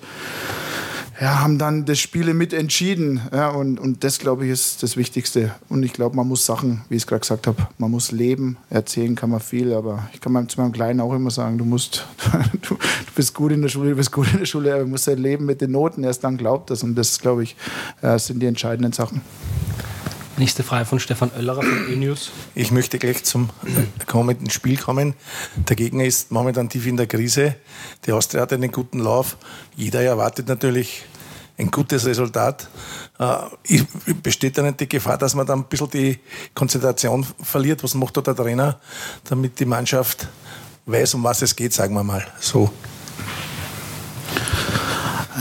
ja, 1.20 1.40
haben 1.40 1.58
dann 1.58 1.86
das 1.86 2.00
Spiele 2.00 2.34
mit 2.34 2.54
entschieden. 2.54 3.22
Ja, 3.34 3.50
und, 3.50 3.80
und 3.80 4.04
das, 4.04 4.20
glaube 4.20 4.46
ich, 4.46 4.52
ist 4.52 4.84
das 4.84 4.98
Wichtigste. 4.98 5.56
Und 5.68 5.84
ich 5.84 5.94
glaube, 5.94 6.16
man 6.16 6.28
muss 6.28 6.46
Sachen, 6.46 6.82
wie 6.90 6.96
ich 6.96 7.04
es 7.04 7.08
gerade 7.08 7.22
gesagt 7.22 7.48
habe, 7.48 7.68
man 7.78 7.90
muss 7.90 8.12
leben. 8.12 8.58
Erzählen 8.70 9.16
kann 9.16 9.32
man 9.32 9.40
viel, 9.40 9.74
aber 9.74 10.08
ich 10.14 10.22
kann 10.22 10.32
meinem, 10.32 10.48
zu 10.48 10.62
meinem 10.62 10.72
Kleinen 10.72 11.00
auch 11.02 11.14
immer 11.14 11.32
sagen, 11.32 11.58
du 11.58 11.66
musst, 11.66 12.06
du, 12.62 12.76
du, 12.76 12.78
bist 13.16 13.34
gut 13.34 13.52
in 13.52 13.62
der 13.62 13.70
Schule, 13.70 13.92
du 13.92 13.96
bist 13.96 14.12
gut 14.12 14.32
in 14.32 14.40
der 14.40 14.46
Schule, 14.46 14.74
aber 14.74 14.84
du 14.84 14.90
musst 14.90 15.08
halt 15.08 15.20
leben 15.20 15.46
mit 15.46 15.62
den 15.62 15.72
Noten, 15.72 16.04
erst 16.04 16.24
dann 16.24 16.38
glaubt 16.38 16.70
das. 16.70 16.84
Und 16.84 16.96
das, 16.96 17.20
glaube 17.20 17.44
ich, 17.44 17.56
sind 18.18 18.40
die 18.40 18.46
entscheidenden 18.46 18.94
Sachen. 18.94 19.22
Nächste 20.38 20.62
Frage 20.62 20.86
von 20.86 21.00
Stefan 21.00 21.32
Oellerer 21.36 21.64
von 21.64 21.92
E-News. 21.92 22.30
Ich 22.54 22.70
möchte 22.70 23.00
gleich 23.00 23.24
zum 23.24 23.50
kommenden 24.06 24.52
Spiel 24.52 24.78
kommen. 24.78 25.16
Der 25.68 25.76
Gegner 25.76 26.06
ist 26.06 26.32
momentan 26.32 26.70
tief 26.70 26.86
in 26.86 26.96
der 26.96 27.08
Krise. 27.08 27.56
Die 28.06 28.12
Austria 28.12 28.42
hat 28.42 28.54
einen 28.54 28.72
guten 28.72 29.00
Lauf. 29.00 29.36
Jeder 29.76 30.04
erwartet 30.04 30.48
natürlich 30.48 31.06
ein 31.58 31.72
gutes 31.72 32.06
Resultat. 32.06 32.70
Äh, 33.18 33.82
besteht 34.22 34.60
da 34.60 34.62
nicht 34.62 34.80
die 34.80 34.88
Gefahr, 34.88 35.18
dass 35.18 35.34
man 35.34 35.48
dann 35.48 35.62
ein 35.62 35.66
bisschen 35.66 35.90
die 35.90 36.20
Konzentration 36.54 37.26
verliert? 37.42 37.84
Was 37.84 37.96
macht 37.96 38.18
da 38.18 38.22
der 38.22 38.36
Trainer, 38.36 38.80
damit 39.24 39.60
die 39.60 39.66
Mannschaft 39.66 40.28
weiß, 40.86 41.16
um 41.16 41.24
was 41.24 41.42
es 41.42 41.56
geht, 41.56 41.74
sagen 41.74 41.96
wir 41.96 42.04
mal 42.04 42.28
so? 42.40 42.72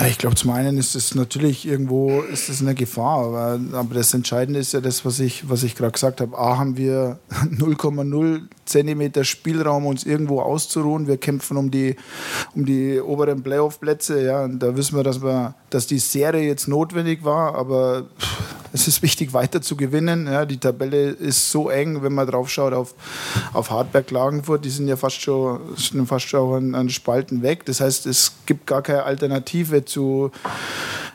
Ich 0.08 0.18
glaube, 0.18 0.36
zum 0.36 0.50
einen 0.50 0.76
ist 0.76 0.94
es 0.94 1.14
natürlich 1.14 1.66
irgendwo 1.66 2.20
ist 2.20 2.50
es 2.50 2.60
eine 2.60 2.74
Gefahr, 2.74 3.24
aber, 3.24 3.60
aber 3.72 3.94
das 3.94 4.12
Entscheidende 4.12 4.60
ist 4.60 4.72
ja 4.72 4.80
das, 4.80 5.06
was 5.06 5.20
ich, 5.20 5.48
was 5.48 5.62
ich 5.62 5.74
gerade 5.74 5.92
gesagt 5.92 6.20
habe. 6.20 6.36
A, 6.36 6.58
haben 6.58 6.76
wir 6.76 7.18
0,0 7.30 8.42
Zentimeter 8.66 9.24
Spielraum, 9.24 9.86
uns 9.86 10.04
irgendwo 10.04 10.40
auszuruhen. 10.40 11.06
Wir 11.06 11.16
kämpfen 11.16 11.56
um 11.56 11.70
die, 11.70 11.96
um 12.54 12.64
die 12.66 13.00
oberen 13.00 13.42
Playoff-Plätze. 13.42 14.24
Ja, 14.24 14.44
und 14.44 14.58
da 14.58 14.76
wissen 14.76 14.96
wir 14.96 15.04
dass, 15.04 15.22
wir, 15.22 15.54
dass 15.70 15.86
die 15.86 15.98
Serie 15.98 16.46
jetzt 16.46 16.68
notwendig 16.68 17.24
war, 17.24 17.54
aber 17.54 18.04
es 18.72 18.88
ist 18.88 19.02
wichtig, 19.02 19.32
weiter 19.32 19.62
zu 19.62 19.76
gewinnen. 19.76 20.26
Ja, 20.26 20.44
die 20.44 20.58
Tabelle 20.58 21.10
ist 21.10 21.50
so 21.50 21.70
eng, 21.70 22.02
wenn 22.02 22.12
man 22.12 22.26
drauf 22.26 22.50
schaut 22.50 22.72
auf, 22.72 22.94
auf 23.52 23.70
Hartberg 23.70 24.06
Klagenfurt, 24.06 24.64
die 24.64 24.70
sind 24.70 24.88
ja 24.88 24.96
fast 24.96 25.20
schon, 25.20 25.60
sind 25.76 26.06
fast 26.06 26.28
schon 26.28 26.74
an, 26.74 26.74
an 26.74 26.90
Spalten 26.90 27.42
weg. 27.42 27.64
Das 27.64 27.80
heißt, 27.80 28.06
es 28.06 28.32
gibt 28.44 28.66
gar 28.66 28.82
keine 28.82 29.04
Alternative 29.04 29.84
zu, 29.84 30.30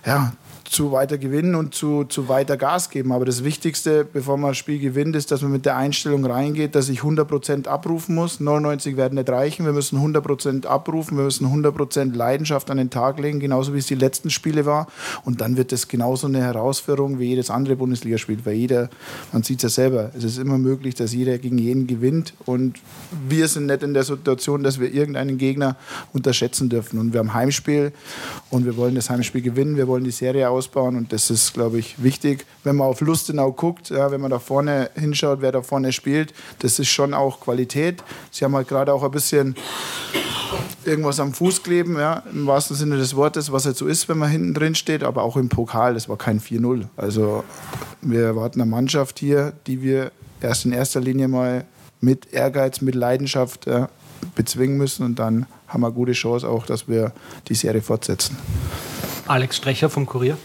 ja, 0.05 0.33
zu 0.71 0.93
weiter 0.93 1.17
gewinnen 1.17 1.55
und 1.55 1.75
zu, 1.75 2.05
zu 2.05 2.29
weiter 2.29 2.55
Gas 2.55 2.89
geben. 2.89 3.11
Aber 3.11 3.25
das 3.25 3.43
Wichtigste, 3.43 4.05
bevor 4.05 4.37
man 4.37 4.51
ein 4.51 4.55
Spiel 4.55 4.79
gewinnt, 4.79 5.17
ist, 5.17 5.29
dass 5.29 5.41
man 5.41 5.51
mit 5.51 5.65
der 5.65 5.75
Einstellung 5.75 6.25
reingeht, 6.25 6.75
dass 6.75 6.87
ich 6.87 7.01
100% 7.01 7.67
abrufen 7.67 8.15
muss. 8.15 8.39
99 8.39 8.95
werden 8.95 9.15
nicht 9.15 9.29
reichen. 9.29 9.65
Wir 9.65 9.73
müssen 9.73 9.99
100% 9.99 10.65
abrufen. 10.65 11.17
Wir 11.17 11.25
müssen 11.25 11.45
100% 11.45 12.15
Leidenschaft 12.15 12.71
an 12.71 12.77
den 12.77 12.89
Tag 12.89 13.19
legen, 13.19 13.41
genauso 13.41 13.73
wie 13.73 13.79
es 13.79 13.87
die 13.87 13.95
letzten 13.95 14.29
Spiele 14.29 14.65
war. 14.65 14.87
Und 15.25 15.41
dann 15.41 15.57
wird 15.57 15.73
es 15.73 15.89
genauso 15.89 16.27
eine 16.27 16.39
Herausforderung 16.39 17.19
wie 17.19 17.25
jedes 17.25 17.49
andere 17.49 17.75
Bundesligaspiel. 17.75 18.39
Weil 18.45 18.53
jeder, 18.53 18.89
man 19.33 19.43
sieht 19.43 19.57
es 19.57 19.63
ja 19.63 19.83
selber, 19.83 20.11
es 20.17 20.23
ist 20.23 20.37
immer 20.37 20.57
möglich, 20.57 20.95
dass 20.95 21.13
jeder 21.13 21.37
gegen 21.37 21.57
jeden 21.57 21.85
gewinnt. 21.85 22.33
Und 22.45 22.79
wir 23.27 23.49
sind 23.49 23.65
nicht 23.65 23.83
in 23.83 23.93
der 23.93 24.03
Situation, 24.03 24.63
dass 24.63 24.79
wir 24.79 24.93
irgendeinen 24.93 25.37
Gegner 25.37 25.75
unterschätzen 26.13 26.69
dürfen. 26.69 26.97
Und 26.97 27.11
wir 27.11 27.19
haben 27.19 27.33
Heimspiel 27.33 27.91
und 28.49 28.63
wir 28.63 28.77
wollen 28.77 28.95
das 28.95 29.09
Heimspiel 29.09 29.41
gewinnen. 29.41 29.75
Wir 29.75 29.89
wollen 29.89 30.05
die 30.05 30.11
Serie 30.11 30.49
aus 30.49 30.60
ausbauen 30.61 30.95
und 30.95 31.11
das 31.11 31.31
ist, 31.31 31.53
glaube 31.53 31.79
ich, 31.79 32.03
wichtig. 32.03 32.45
Wenn 32.63 32.75
man 32.75 32.87
auf 32.87 33.01
Lustenau 33.01 33.51
guckt, 33.51 33.89
ja, 33.89 34.11
wenn 34.11 34.21
man 34.21 34.29
da 34.29 34.37
vorne 34.37 34.91
hinschaut, 34.95 35.41
wer 35.41 35.51
da 35.51 35.63
vorne 35.63 35.91
spielt, 35.91 36.33
das 36.59 36.77
ist 36.77 36.89
schon 36.89 37.15
auch 37.15 37.39
Qualität. 37.39 38.03
Sie 38.29 38.45
haben 38.45 38.55
halt 38.55 38.67
gerade 38.67 38.93
auch 38.93 39.03
ein 39.03 39.09
bisschen 39.09 39.55
irgendwas 40.85 41.19
am 41.19 41.33
Fuß 41.33 41.63
kleben, 41.63 41.97
ja, 41.97 42.21
im 42.31 42.45
wahrsten 42.45 42.75
Sinne 42.75 42.97
des 42.97 43.15
Wortes, 43.15 43.51
was 43.51 43.65
halt 43.65 43.75
so 43.75 43.87
ist, 43.87 44.07
wenn 44.07 44.19
man 44.19 44.29
hinten 44.29 44.53
drin 44.53 44.75
steht, 44.75 45.03
aber 45.03 45.23
auch 45.23 45.35
im 45.35 45.49
Pokal, 45.49 45.95
das 45.95 46.07
war 46.07 46.17
kein 46.17 46.39
4-0. 46.39 46.85
Also 46.95 47.43
wir 48.01 48.21
erwarten 48.21 48.61
eine 48.61 48.69
Mannschaft 48.69 49.17
hier, 49.17 49.53
die 49.65 49.81
wir 49.81 50.11
erst 50.41 50.65
in 50.65 50.73
erster 50.73 50.99
Linie 50.99 51.27
mal 51.27 51.65
mit 52.01 52.33
Ehrgeiz, 52.33 52.81
mit 52.81 52.93
Leidenschaft 52.93 53.65
ja, 53.65 53.89
bezwingen 54.35 54.77
müssen 54.77 55.05
und 55.05 55.17
dann 55.17 55.47
haben 55.67 55.81
wir 55.81 55.91
gute 55.91 56.11
Chance 56.11 56.47
auch, 56.47 56.65
dass 56.67 56.87
wir 56.87 57.13
die 57.47 57.55
Serie 57.55 57.81
fortsetzen. 57.81 58.37
Alex 59.31 59.55
Strecher 59.55 59.89
vom 59.89 60.05
Kurier. 60.05 60.37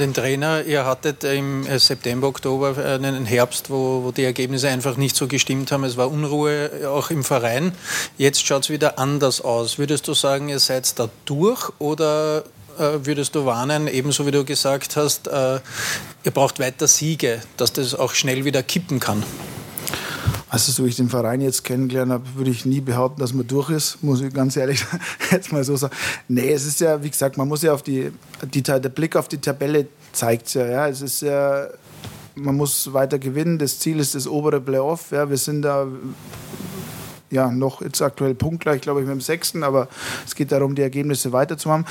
Den 0.00 0.14
Trainer, 0.14 0.64
ihr 0.64 0.86
hattet 0.86 1.24
im 1.24 1.66
September, 1.78 2.26
Oktober 2.28 2.74
einen 2.82 3.26
Herbst, 3.26 3.68
wo, 3.68 4.02
wo 4.02 4.12
die 4.12 4.24
Ergebnisse 4.24 4.70
einfach 4.70 4.96
nicht 4.96 5.14
so 5.14 5.28
gestimmt 5.28 5.70
haben. 5.70 5.84
Es 5.84 5.98
war 5.98 6.10
Unruhe 6.10 6.88
auch 6.88 7.10
im 7.10 7.22
Verein. 7.22 7.72
Jetzt 8.16 8.46
schaut 8.46 8.62
es 8.62 8.70
wieder 8.70 8.98
anders 8.98 9.42
aus. 9.42 9.78
Würdest 9.78 10.08
du 10.08 10.14
sagen, 10.14 10.48
ihr 10.48 10.58
seid 10.58 10.98
da 10.98 11.10
durch 11.26 11.70
oder 11.78 12.44
äh, 12.78 13.04
würdest 13.04 13.34
du 13.34 13.44
warnen, 13.44 13.88
ebenso 13.88 14.26
wie 14.26 14.30
du 14.30 14.42
gesagt 14.42 14.96
hast, 14.96 15.28
äh, 15.28 15.60
ihr 16.24 16.30
braucht 16.32 16.58
weiter 16.58 16.86
Siege, 16.86 17.42
dass 17.58 17.74
das 17.74 17.94
auch 17.94 18.14
schnell 18.14 18.46
wieder 18.46 18.62
kippen 18.62 19.00
kann? 19.00 19.22
Also 20.54 20.70
so 20.70 20.84
wie 20.84 20.88
ich 20.90 20.94
den 20.94 21.08
Verein 21.08 21.40
jetzt 21.40 21.64
kennengelernt 21.64 22.12
habe, 22.12 22.22
würde 22.36 22.52
ich 22.52 22.64
nie 22.64 22.80
behaupten, 22.80 23.20
dass 23.20 23.34
man 23.34 23.44
durch 23.44 23.70
ist, 23.70 24.04
muss 24.04 24.20
ich 24.20 24.32
ganz 24.32 24.56
ehrlich 24.56 24.86
jetzt 25.32 25.50
mal 25.50 25.64
so 25.64 25.74
sagen. 25.74 25.92
Nee, 26.28 26.52
es 26.52 26.64
ist 26.64 26.78
ja, 26.78 27.02
wie 27.02 27.10
gesagt, 27.10 27.36
man 27.36 27.48
muss 27.48 27.62
ja 27.62 27.74
auf 27.74 27.82
die, 27.82 28.12
die 28.52 28.62
der 28.62 28.78
Blick 28.78 29.16
auf 29.16 29.26
die 29.26 29.38
Tabelle 29.38 29.88
zeigt 30.12 30.54
ja, 30.54 30.64
ja. 30.64 30.86
Es 30.86 31.02
ist 31.02 31.22
ja, 31.22 31.66
man 32.36 32.56
muss 32.56 32.92
weiter 32.92 33.18
gewinnen. 33.18 33.58
Das 33.58 33.80
Ziel 33.80 33.98
ist 33.98 34.14
das 34.14 34.28
obere 34.28 34.60
Playoff. 34.60 35.10
Ja, 35.10 35.28
wir 35.28 35.38
sind 35.38 35.62
da 35.62 35.88
ja, 37.32 37.50
noch 37.50 37.82
jetzt 37.82 38.00
aktuell 38.00 38.36
punktgleich, 38.36 38.80
glaube 38.80 39.00
ich, 39.00 39.06
mit 39.08 39.14
dem 39.16 39.20
Sechsten, 39.20 39.64
aber 39.64 39.88
es 40.24 40.36
geht 40.36 40.52
darum, 40.52 40.76
die 40.76 40.82
Ergebnisse 40.82 41.32
weiterzumachen. 41.32 41.84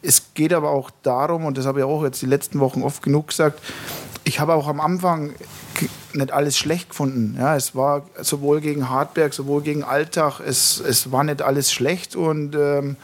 Es 0.00 0.32
geht 0.32 0.54
aber 0.54 0.70
auch 0.70 0.90
darum, 1.02 1.44
und 1.44 1.58
das 1.58 1.66
habe 1.66 1.80
ich 1.80 1.84
auch 1.84 2.02
jetzt 2.02 2.22
die 2.22 2.26
letzten 2.26 2.60
Wochen 2.60 2.82
oft 2.82 3.02
genug 3.02 3.28
gesagt, 3.28 3.60
ich 4.24 4.40
habe 4.40 4.54
auch 4.54 4.68
am 4.68 4.80
Anfang 4.80 5.34
nicht 6.16 6.32
alles 6.32 6.58
schlecht 6.58 6.90
gefunden. 6.90 7.36
Ja, 7.38 7.56
es 7.56 7.74
war 7.74 8.02
sowohl 8.20 8.60
gegen 8.60 8.88
Hartberg, 8.90 9.34
sowohl 9.34 9.62
gegen 9.62 9.84
Alltag, 9.84 10.40
es, 10.40 10.80
es 10.80 11.12
war 11.12 11.24
nicht 11.24 11.42
alles 11.42 11.72
schlecht 11.72 12.16
und, 12.16 12.54
ähm, 12.54 12.96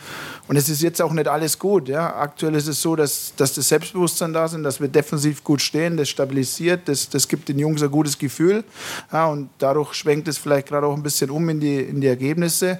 und 0.52 0.58
es 0.58 0.68
ist 0.68 0.82
jetzt 0.82 1.00
auch 1.00 1.14
nicht 1.14 1.28
alles 1.28 1.58
gut. 1.58 1.88
Ja. 1.88 2.14
Aktuell 2.14 2.54
ist 2.56 2.68
es 2.68 2.82
so, 2.82 2.94
dass, 2.94 3.32
dass 3.38 3.54
das 3.54 3.70
Selbstbewusstsein 3.70 4.34
da 4.34 4.44
ist, 4.44 4.54
dass 4.62 4.82
wir 4.82 4.88
defensiv 4.88 5.42
gut 5.42 5.62
stehen, 5.62 5.96
das 5.96 6.10
stabilisiert, 6.10 6.88
das, 6.88 7.08
das 7.08 7.26
gibt 7.26 7.48
den 7.48 7.58
Jungs 7.58 7.82
ein 7.82 7.90
gutes 7.90 8.18
Gefühl 8.18 8.62
ja, 9.10 9.28
und 9.28 9.48
dadurch 9.56 9.94
schwenkt 9.94 10.28
es 10.28 10.36
vielleicht 10.36 10.68
gerade 10.68 10.86
auch 10.86 10.94
ein 10.94 11.02
bisschen 11.02 11.30
um 11.30 11.48
in 11.48 11.58
die, 11.58 11.78
in 11.78 12.02
die 12.02 12.06
Ergebnisse. 12.06 12.78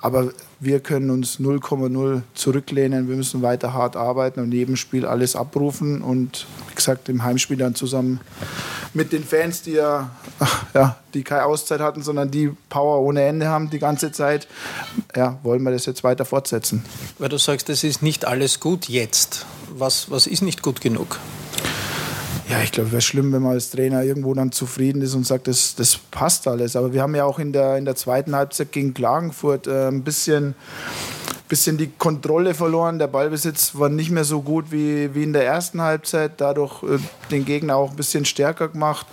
Aber 0.00 0.32
wir 0.58 0.80
können 0.80 1.10
uns 1.10 1.38
0,0 1.38 2.22
zurücklehnen, 2.32 3.10
wir 3.10 3.16
müssen 3.16 3.42
weiter 3.42 3.74
hart 3.74 3.94
arbeiten 3.94 4.40
und 4.40 4.52
jedem 4.52 4.76
Spiel 4.76 5.04
alles 5.04 5.36
abrufen 5.36 6.00
und 6.00 6.46
wie 6.70 6.74
gesagt 6.76 7.10
im 7.10 7.24
Heimspiel 7.24 7.58
dann 7.58 7.74
zusammen 7.74 8.20
mit 8.94 9.12
den 9.12 9.24
Fans, 9.24 9.62
die 9.62 9.72
ja, 9.72 10.10
ja, 10.74 10.96
die 11.14 11.24
keine 11.24 11.44
Auszeit 11.44 11.80
hatten, 11.80 12.02
sondern 12.02 12.30
die 12.30 12.52
Power 12.68 13.00
ohne 13.00 13.22
Ende 13.22 13.48
haben 13.48 13.70
die 13.70 13.78
ganze 13.78 14.12
Zeit, 14.12 14.46
ja, 15.16 15.38
wollen 15.42 15.62
wir 15.62 15.72
das 15.72 15.86
jetzt 15.86 16.04
weiter 16.04 16.24
fortsetzen. 16.24 16.84
Weil 17.18 17.28
du 17.28 17.38
sagst, 17.38 17.68
es 17.68 17.84
ist 17.84 18.02
nicht 18.02 18.24
alles 18.24 18.60
gut 18.60 18.88
jetzt. 18.88 19.46
Was, 19.74 20.10
was 20.10 20.26
ist 20.26 20.42
nicht 20.42 20.62
gut 20.62 20.80
genug? 20.80 21.18
Ja, 22.48 22.62
ich 22.62 22.72
glaube, 22.72 22.88
es 22.88 22.92
wäre 22.92 23.02
schlimm, 23.02 23.32
wenn 23.32 23.42
man 23.42 23.52
als 23.52 23.70
Trainer 23.70 24.02
irgendwo 24.02 24.34
dann 24.34 24.52
zufrieden 24.52 25.00
ist 25.00 25.14
und 25.14 25.26
sagt, 25.26 25.48
das, 25.48 25.74
das 25.74 25.98
passt 26.10 26.46
alles. 26.46 26.76
Aber 26.76 26.92
wir 26.92 27.00
haben 27.00 27.14
ja 27.14 27.24
auch 27.24 27.38
in 27.38 27.52
der, 27.52 27.78
in 27.78 27.84
der 27.84 27.96
zweiten 27.96 28.34
Halbzeit 28.34 28.72
gegen 28.72 28.92
Klagenfurt 28.92 29.66
äh, 29.66 29.88
ein 29.88 30.02
bisschen 30.02 30.54
bisschen 31.52 31.76
die 31.76 31.88
Kontrolle 31.98 32.54
verloren. 32.54 32.98
Der 32.98 33.08
Ballbesitz 33.08 33.72
war 33.74 33.90
nicht 33.90 34.10
mehr 34.10 34.24
so 34.24 34.40
gut 34.40 34.72
wie, 34.72 35.14
wie 35.14 35.22
in 35.22 35.34
der 35.34 35.44
ersten 35.44 35.82
Halbzeit. 35.82 36.40
Dadurch 36.40 36.82
äh, 36.82 36.98
den 37.30 37.44
Gegner 37.44 37.76
auch 37.76 37.90
ein 37.90 37.96
bisschen 37.96 38.24
stärker 38.24 38.68
gemacht. 38.68 39.06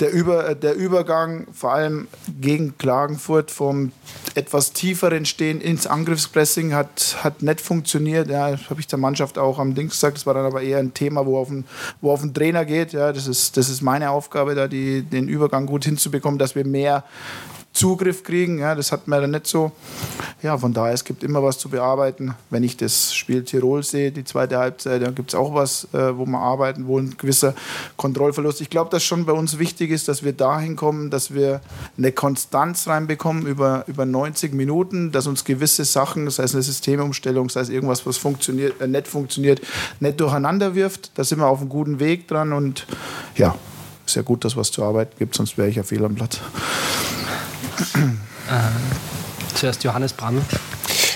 Der, 0.00 0.12
Über, 0.12 0.48
äh, 0.48 0.56
der 0.56 0.74
Übergang, 0.74 1.46
vor 1.52 1.72
allem 1.72 2.08
gegen 2.40 2.76
Klagenfurt, 2.78 3.52
vom 3.52 3.92
etwas 4.34 4.72
tieferen 4.72 5.24
Stehen 5.24 5.60
ins 5.60 5.86
Angriffspressing 5.86 6.74
hat, 6.74 7.18
hat 7.22 7.42
nicht 7.42 7.60
funktioniert. 7.60 8.28
Ja, 8.28 8.58
habe 8.68 8.80
ich 8.80 8.88
der 8.88 8.98
Mannschaft 8.98 9.38
auch 9.38 9.60
am 9.60 9.74
Dings 9.74 9.92
gesagt. 9.92 10.16
Das 10.16 10.26
war 10.26 10.34
dann 10.34 10.46
aber 10.46 10.62
eher 10.62 10.78
ein 10.78 10.94
Thema, 10.94 11.26
wo 11.26 11.38
auf 11.38 11.48
den, 11.48 11.64
wo 12.00 12.10
auf 12.10 12.22
den 12.22 12.34
Trainer 12.34 12.64
geht. 12.64 12.92
Ja, 12.92 13.12
das, 13.12 13.28
ist, 13.28 13.56
das 13.56 13.68
ist 13.68 13.82
meine 13.82 14.10
Aufgabe, 14.10 14.56
da 14.56 14.66
die, 14.66 15.02
den 15.02 15.28
Übergang 15.28 15.66
gut 15.66 15.84
hinzubekommen, 15.84 16.38
dass 16.38 16.56
wir 16.56 16.66
mehr 16.66 17.04
Zugriff 17.74 18.22
kriegen. 18.22 18.58
Ja, 18.58 18.74
das 18.74 18.92
hat 18.92 19.08
man 19.08 19.20
dann 19.20 19.32
nicht 19.32 19.48
so. 19.48 19.72
Ja, 20.42 20.56
von 20.56 20.72
daher, 20.72 20.94
es 20.94 21.04
gibt 21.04 21.24
immer 21.24 21.42
was 21.42 21.58
zu 21.58 21.68
bearbeiten. 21.68 22.34
Wenn 22.48 22.62
ich 22.62 22.76
das 22.76 23.12
Spiel 23.14 23.42
Tirol 23.42 23.82
sehe, 23.82 24.12
die 24.12 24.24
zweite 24.24 24.58
Halbzeit, 24.58 25.02
dann 25.02 25.14
gibt 25.14 25.30
es 25.30 25.34
auch 25.34 25.54
was, 25.54 25.88
äh, 25.92 26.16
wo 26.16 26.24
wir 26.24 26.38
arbeiten, 26.38 26.86
wo 26.86 26.98
ein 26.98 27.16
gewisser 27.18 27.54
Kontrollverlust. 27.96 28.60
Ich 28.60 28.70
glaube, 28.70 28.90
dass 28.90 29.02
schon 29.02 29.26
bei 29.26 29.32
uns 29.32 29.58
wichtig 29.58 29.90
ist, 29.90 30.06
dass 30.06 30.22
wir 30.22 30.32
dahin 30.32 30.76
kommen, 30.76 31.10
dass 31.10 31.34
wir 31.34 31.60
eine 31.98 32.12
Konstanz 32.12 32.86
reinbekommen 32.86 33.46
über, 33.46 33.84
über 33.88 34.06
90 34.06 34.54
Minuten, 34.54 35.10
dass 35.10 35.26
uns 35.26 35.44
gewisse 35.44 35.84
Sachen, 35.84 36.30
sei 36.30 36.44
es 36.44 36.54
eine 36.54 36.62
Systemumstellung, 36.62 37.50
sei 37.50 37.60
es 37.60 37.70
irgendwas, 37.70 38.06
was 38.06 38.18
funktioniert, 38.18 38.80
äh, 38.80 38.86
nicht 38.86 39.08
funktioniert, 39.08 39.60
nicht 39.98 40.20
durcheinander 40.20 40.76
wirft. 40.76 41.10
Da 41.16 41.24
sind 41.24 41.40
wir 41.40 41.48
auf 41.48 41.60
einem 41.60 41.70
guten 41.70 41.98
Weg 41.98 42.28
dran 42.28 42.52
und 42.52 42.86
ja, 43.34 43.56
sehr 44.06 44.22
gut, 44.22 44.44
dass 44.44 44.56
was 44.56 44.70
zu 44.70 44.84
arbeiten 44.84 45.14
gibt, 45.18 45.34
sonst 45.34 45.58
wäre 45.58 45.68
ich 45.68 45.76
ja 45.76 45.82
fehl 45.82 46.04
am 46.04 46.14
Platz. 46.14 46.40
Äh, 48.46 49.54
zuerst 49.54 49.84
Johannes 49.84 50.12
Brandl. 50.12 50.42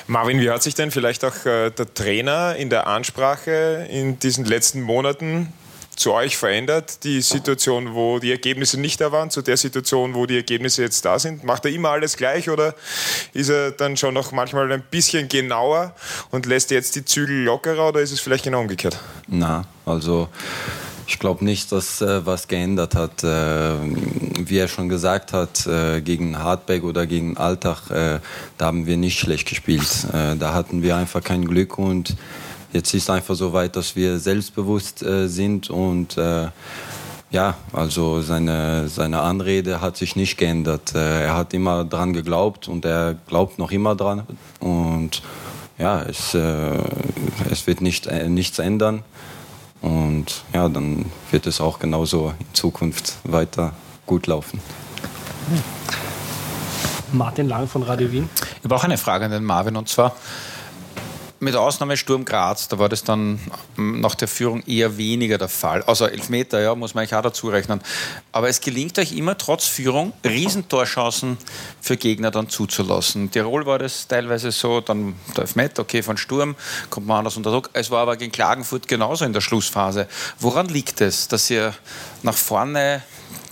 Marvin, 0.07 0.41
wie 0.41 0.50
hat 0.50 0.62
sich 0.62 0.75
denn 0.75 0.91
vielleicht 0.91 1.23
auch 1.25 1.45
äh, 1.45 1.71
der 1.71 1.93
Trainer 1.93 2.57
in 2.57 2.71
der 2.71 2.87
Ansprache 2.87 3.87
in 3.91 4.19
diesen 4.19 4.47
letzten 4.47 4.81
Monaten 4.81 5.53
zu 5.95 6.15
euch 6.15 6.38
verändert? 6.38 7.05
Die 7.05 7.21
Situation, 7.21 7.93
wo 7.95 8.19
die 8.19 8.31
Ergebnisse 8.31 8.81
nicht 8.81 9.03
da 9.03 9.12
waren, 9.12 9.31
zu 9.31 9.43
der 9.43 9.59
Situation, 9.59 10.15
wo 10.15 10.25
die 10.25 10.37
Ergebnisse 10.37 10.81
jetzt 10.81 11.05
da 11.05 11.19
sind? 11.19 11.45
Macht 11.45 11.67
er 11.67 11.73
immer 11.73 11.91
alles 11.91 12.17
gleich 12.17 12.49
oder 12.49 12.75
ist 13.35 13.50
er 13.50 13.73
dann 13.73 13.99
schon 13.99 14.15
noch 14.15 14.33
manchmal 14.33 14.73
ein 14.73 14.83
bisschen 14.83 15.29
genauer 15.29 15.95
und 16.31 16.47
lässt 16.47 16.71
jetzt 16.71 16.97
die 16.97 17.05
Zügel 17.05 17.45
lockerer 17.45 17.88
oder 17.88 18.00
ist 18.00 18.12
es 18.12 18.21
vielleicht 18.21 18.45
genau 18.45 18.61
umgekehrt? 18.61 18.99
Na, 19.27 19.67
also 19.85 20.29
ich 21.09 21.19
glaube 21.19 21.43
nicht, 21.43 21.73
dass 21.73 22.03
äh, 22.03 22.25
was 22.27 22.49
geändert 22.49 22.95
hat. 22.95 23.25
Äh, 23.25 23.75
wie 24.38 24.59
er 24.59 24.69
schon 24.69 24.91
gesagt 24.91 25.33
hat, 25.33 25.67
äh, 25.67 26.03
gegen 26.03 26.38
Hardback 26.38 26.85
oder 26.85 27.07
gegen 27.07 27.37
Alltag, 27.38 27.91
äh, 27.91 28.21
da 28.59 28.67
haben 28.67 28.87
wir 28.87 28.99
nicht 28.99 29.19
schlecht 29.19 29.49
gespielt. 29.49 30.07
Äh, 30.12 30.37
da 30.37 30.53
hatten 30.53 30.83
wir 30.83 30.97
einfach 30.97 31.23
kein 31.23 31.47
Glück 31.47 31.79
und 31.79 32.15
jetzt 32.73 32.93
ist 32.93 33.05
es 33.05 33.11
einfach 33.11 33.35
so 33.35 33.55
weit, 33.55 33.75
dass 33.75 33.97
wir 33.97 34.19
selbstbewusst 34.19 35.03
äh, 35.03 35.29
sind 35.29 35.71
und 35.71 36.17
ja, 37.31 37.57
also 37.75 38.23
seine, 38.23 38.88
seine 38.88 39.21
Anrede 39.21 39.83
hat 39.83 39.99
sich 39.99 40.17
nicht 40.17 40.38
geändert. 40.38 40.95
Er 40.95 41.37
hat 41.37 41.53
immer 41.53 41.85
dran 41.85 42.15
geglaubt 42.15 42.69
und 42.69 42.87
er 42.87 43.17
glaubt 43.27 43.59
noch 43.59 43.71
immer 43.71 43.95
dran. 43.95 44.23
Und 44.61 45.21
ja, 45.77 46.00
es, 46.00 46.33
es 46.33 47.67
wird 47.67 47.83
nicht, 47.83 48.11
nichts 48.29 48.59
ändern. 48.59 49.05
Und 49.81 50.43
ja, 50.53 50.69
dann 50.69 51.07
wird 51.31 51.47
es 51.47 51.61
auch 51.61 51.79
genauso 51.79 52.35
in 52.39 52.47
Zukunft 52.55 53.17
weiter 53.25 53.73
gut 54.07 54.27
laufen. 54.27 54.61
Martin 57.13 57.49
Lang 57.49 57.69
von 57.69 57.83
Radio 57.83 58.13
Wien. 58.13 58.29
Ich 58.59 58.65
habe 58.65 58.75
auch 58.75 58.85
eine 58.85 58.99
Frage 58.99 59.25
an 59.25 59.31
den 59.31 59.45
Marvin 59.45 59.77
und 59.77 59.89
zwar 59.89 60.15
mit 61.40 61.54
Ausnahme 61.54 61.97
Sturm 61.97 62.25
Graz, 62.25 62.68
da 62.68 62.78
war 62.78 62.88
das 62.88 63.04
dann 63.04 63.38
nach 63.76 64.14
der 64.14 64.28
Führung 64.28 64.62
eher 64.66 64.97
weniger 64.97 65.38
der 65.38 65.49
Fall. 65.49 65.83
Also 65.85 66.07
Elfmeter, 66.07 66.61
ja, 66.61 66.75
muss 66.75 66.95
man 66.95 67.02
eigentlich 67.02 67.14
auch 67.14 67.23
dazu 67.23 67.49
rechnen. 67.49 67.80
Aber 68.33 68.49
es 68.49 68.61
gelingt 68.61 68.99
euch 68.99 69.12
immer 69.12 69.38
trotz 69.38 69.66
Führung, 69.66 70.12
Riesentorchancen 70.25 71.38
für 71.80 71.97
Gegner 71.97 72.30
dann 72.30 72.49
zuzulassen. 72.49 73.30
Tirol 73.30 73.66
war 73.66 73.78
das 73.78 74.09
teilweise 74.09 74.50
so, 74.50 74.80
dann 74.80 75.14
der 75.37 75.42
Elfmeter, 75.42 75.83
okay, 75.83 76.02
von 76.02 76.16
Sturm 76.16 76.57
kommt 76.90 77.07
man 77.07 77.18
anders 77.18 77.37
unter 77.37 77.50
Druck. 77.50 77.71
Es 77.73 77.90
war 77.90 78.02
aber 78.02 78.16
gegen 78.16 78.33
Klagenfurt 78.33 78.88
genauso 78.88 79.25
in 79.25 79.33
der 79.33 79.40
Schlussphase. 79.40 80.09
Woran 80.40 80.66
liegt 80.68 81.00
es, 81.00 81.28
dass 81.28 81.49
ihr 81.50 81.75
nach 82.23 82.37
vorne 82.37 83.02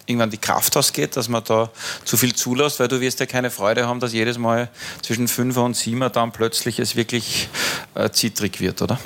irgendwann 0.06 0.30
die 0.30 0.38
Kraft 0.38 0.76
ausgeht, 0.76 1.16
dass 1.16 1.28
man 1.28 1.42
da 1.44 1.70
zu 2.04 2.16
viel 2.16 2.34
zulässt, 2.34 2.80
weil 2.80 2.88
du 2.88 3.00
wirst 3.00 3.20
ja 3.20 3.26
keine 3.26 3.50
Freude 3.50 3.86
haben, 3.86 4.00
dass 4.00 4.12
jedes 4.12 4.38
Mal 4.38 4.68
zwischen 5.02 5.28
5 5.28 5.56
und 5.56 5.76
7 5.76 6.10
dann 6.12 6.32
plötzlich 6.32 6.78
es 6.78 6.96
wirklich 6.96 7.48
äh, 7.94 8.10
zittrig 8.10 8.60
wird, 8.60 8.82
oder? 8.82 8.98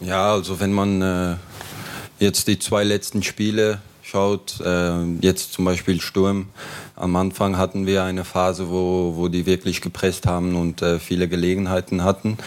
Ja, 0.00 0.32
also 0.32 0.60
wenn 0.60 0.72
man 0.72 1.02
äh, 1.02 1.36
jetzt 2.18 2.46
die 2.48 2.58
zwei 2.58 2.84
letzten 2.84 3.22
Spiele 3.22 3.80
schaut, 4.02 4.60
äh, 4.60 5.02
jetzt 5.20 5.52
zum 5.52 5.64
Beispiel 5.64 6.00
Sturm, 6.00 6.48
am 6.96 7.14
Anfang 7.16 7.56
hatten 7.58 7.86
wir 7.86 8.04
eine 8.04 8.24
Phase, 8.24 8.70
wo, 8.70 9.14
wo 9.16 9.28
die 9.28 9.46
wirklich 9.46 9.80
gepresst 9.80 10.26
haben 10.26 10.56
und 10.56 10.82
äh, 10.82 10.98
viele 10.98 11.28
Gelegenheiten 11.28 12.02
hatten. 12.02 12.38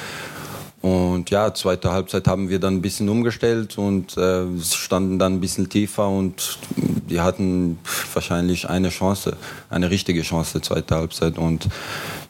Und 0.81 1.29
ja, 1.29 1.53
zweite 1.53 1.91
Halbzeit 1.91 2.27
haben 2.27 2.50
wir 2.50 2.59
dann 2.59 2.77
ein 2.77 2.81
bisschen 2.81 3.07
umgestellt 3.07 3.77
und 3.77 4.17
äh, 4.17 4.45
standen 4.63 5.19
dann 5.19 5.35
ein 5.35 5.39
bisschen 5.39 5.69
tiefer 5.69 6.09
und 6.09 6.57
die 6.75 7.21
hatten 7.21 7.77
wahrscheinlich 8.13 8.67
eine 8.67 8.89
Chance, 8.89 9.38
eine 9.69 9.91
richtige 9.91 10.23
Chance, 10.23 10.59
zweite 10.61 10.95
Halbzeit. 10.95 11.38
Und 11.38 11.67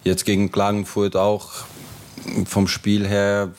jetzt 0.04 0.26
gegen 0.26 0.52
Klagenfurt 0.52 1.16
auch 1.16 1.50
vom 2.46 2.68
Spiel 2.68 3.08
her 3.08 3.50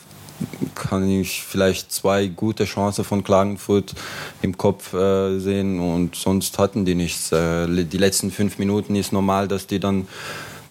kann 0.74 1.08
ich 1.08 1.42
vielleicht 1.42 1.92
zwei 1.92 2.26
gute 2.26 2.64
Chancen 2.64 3.04
von 3.04 3.24
Klagenfurt 3.24 3.94
im 4.42 4.58
Kopf 4.58 4.92
äh, 4.92 5.38
sehen 5.38 5.78
und 5.80 6.16
sonst 6.16 6.58
hatten 6.58 6.84
die 6.84 6.94
nichts. 6.94 7.32
Äh, 7.32 7.84
die 7.84 7.98
letzten 7.98 8.30
fünf 8.30 8.58
Minuten 8.58 8.94
ist 8.94 9.12
normal, 9.12 9.48
dass 9.48 9.66
die 9.66 9.80
dann 9.80 10.06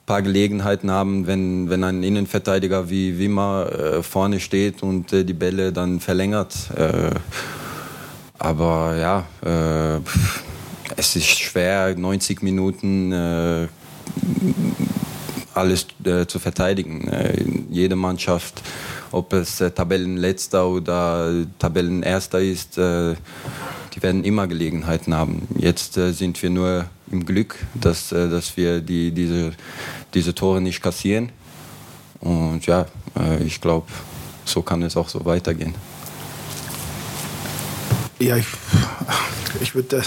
paar 0.05 0.21
Gelegenheiten 0.21 0.91
haben, 0.91 1.27
wenn, 1.27 1.69
wenn 1.69 1.83
ein 1.83 2.03
Innenverteidiger 2.03 2.89
wie 2.89 3.17
Wimmer 3.17 3.71
äh, 3.71 4.03
vorne 4.03 4.39
steht 4.39 4.83
und 4.83 5.13
äh, 5.13 5.23
die 5.23 5.33
Bälle 5.33 5.71
dann 5.71 5.99
verlängert. 5.99 6.55
Äh, 6.75 7.11
aber 8.41 8.95
ja, 8.97 9.25
äh, 9.45 10.01
es 10.97 11.15
ist 11.15 11.27
schwer, 11.27 11.95
90 11.95 12.41
Minuten 12.41 13.11
äh, 13.11 13.67
alles 15.53 15.85
äh, 16.03 16.25
zu 16.25 16.39
verteidigen. 16.39 17.67
jede 17.69 17.95
Mannschaft, 17.95 18.63
ob 19.11 19.33
es 19.33 19.57
Tabellenletzter 19.57 20.67
oder 20.67 21.31
Tabellenerster 21.59 22.39
ist, 22.39 22.77
die 22.77 24.01
werden 24.01 24.23
immer 24.23 24.47
Gelegenheiten 24.47 25.13
haben. 25.13 25.47
Jetzt 25.57 25.93
sind 25.93 26.41
wir 26.41 26.49
nur 26.49 26.85
im 27.11 27.25
Glück, 27.25 27.55
dass, 27.73 28.09
dass 28.09 28.57
wir 28.57 28.81
die, 28.81 29.11
diese 29.11 29.53
diese 30.13 30.35
Tore 30.35 30.61
nicht 30.61 30.81
kassieren. 30.81 31.31
Und 32.19 32.65
ja, 32.65 32.85
äh, 33.17 33.43
ich 33.43 33.61
glaube, 33.61 33.87
so 34.45 34.61
kann 34.61 34.81
es 34.83 34.97
auch 34.97 35.09
so 35.09 35.25
weitergehen. 35.25 35.73
Ja, 38.19 38.37
ich, 38.37 38.45
ich 39.61 39.73
würde 39.73 40.03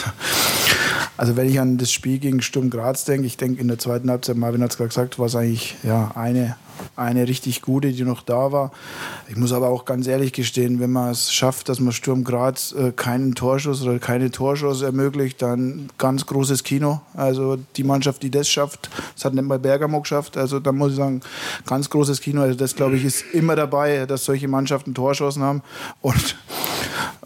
also 1.16 1.36
wenn 1.36 1.48
ich 1.48 1.60
an 1.60 1.78
das 1.78 1.92
Spiel 1.92 2.18
gegen 2.18 2.42
Sturm 2.42 2.70
Graz 2.70 3.04
denke, 3.04 3.26
ich 3.26 3.36
denke 3.36 3.60
in 3.60 3.68
der 3.68 3.78
zweiten 3.78 4.10
Halbzeit, 4.10 4.36
Marvin 4.36 4.62
hat 4.62 4.70
es 4.70 4.76
gerade 4.76 4.88
gesagt, 4.88 5.18
war 5.18 5.26
es 5.26 5.36
eigentlich 5.36 5.76
ja, 5.82 6.10
eine, 6.14 6.56
eine 6.96 7.28
richtig 7.28 7.62
gute, 7.62 7.92
die 7.92 8.02
noch 8.02 8.22
da 8.22 8.52
war. 8.52 8.72
Ich 9.28 9.36
muss 9.36 9.52
aber 9.52 9.68
auch 9.68 9.84
ganz 9.84 10.06
ehrlich 10.06 10.32
gestehen, 10.32 10.80
wenn 10.80 10.92
man 10.92 11.10
es 11.10 11.32
schafft, 11.32 11.68
dass 11.68 11.80
man 11.80 11.92
Sturm 11.92 12.24
Graz 12.24 12.72
äh, 12.72 12.92
keinen 12.92 13.34
Torschuss 13.34 13.82
oder 13.82 13.98
keine 13.98 14.30
Torschuss 14.30 14.82
ermöglicht, 14.82 15.40
dann 15.42 15.88
ganz 15.98 16.26
großes 16.26 16.64
Kino. 16.64 17.00
Also 17.14 17.58
die 17.76 17.84
Mannschaft, 17.84 18.22
die 18.22 18.30
das 18.30 18.48
schafft, 18.48 18.90
das 19.14 19.24
hat 19.24 19.34
nicht 19.34 19.44
mal 19.44 19.58
Bergamo 19.58 20.00
geschafft. 20.00 20.36
Also 20.36 20.60
da 20.60 20.72
muss 20.72 20.92
ich 20.92 20.96
sagen, 20.96 21.20
ganz 21.66 21.88
großes 21.90 22.20
Kino. 22.20 22.42
Also 22.42 22.56
das 22.56 22.74
glaube 22.74 22.96
ich 22.96 23.04
ist 23.04 23.24
immer 23.32 23.56
dabei, 23.56 24.06
dass 24.06 24.24
solche 24.24 24.48
Mannschaften 24.48 24.94
Torschancen 24.94 25.42
haben 25.42 25.62
und 26.00 26.36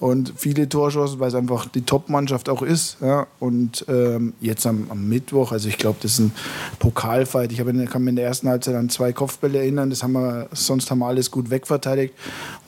und 0.00 0.32
viele 0.36 0.68
Torschancen, 0.68 1.18
weil 1.18 1.28
es 1.28 1.34
einfach 1.34 1.66
die 1.66 1.82
Top-Mannschaft 1.82 2.48
auch 2.48 2.62
ist. 2.62 2.98
Ja. 3.00 3.26
Und 3.40 3.84
ähm, 3.88 4.34
jetzt 4.40 4.66
am, 4.66 4.86
am, 4.90 5.08
Mittwoch, 5.08 5.50
also 5.50 5.68
ich 5.68 5.76
glaube, 5.76 5.98
das 6.00 6.12
ist 6.12 6.18
ein 6.20 6.32
Pokalfight. 6.78 7.50
Ich 7.50 7.58
in, 7.58 7.88
kann 7.88 8.04
mich 8.04 8.10
in 8.10 8.16
der 8.16 8.26
ersten 8.26 8.48
Halbzeit 8.48 8.76
an 8.76 8.90
zwei 8.90 9.12
Kopfbälle 9.12 9.58
erinnern. 9.58 9.90
Das 9.90 10.02
haben 10.02 10.12
wir, 10.12 10.48
sonst 10.52 10.90
haben 10.90 11.00
wir 11.00 11.06
alles 11.06 11.30
gut 11.30 11.50
wegverteidigt. 11.50 12.14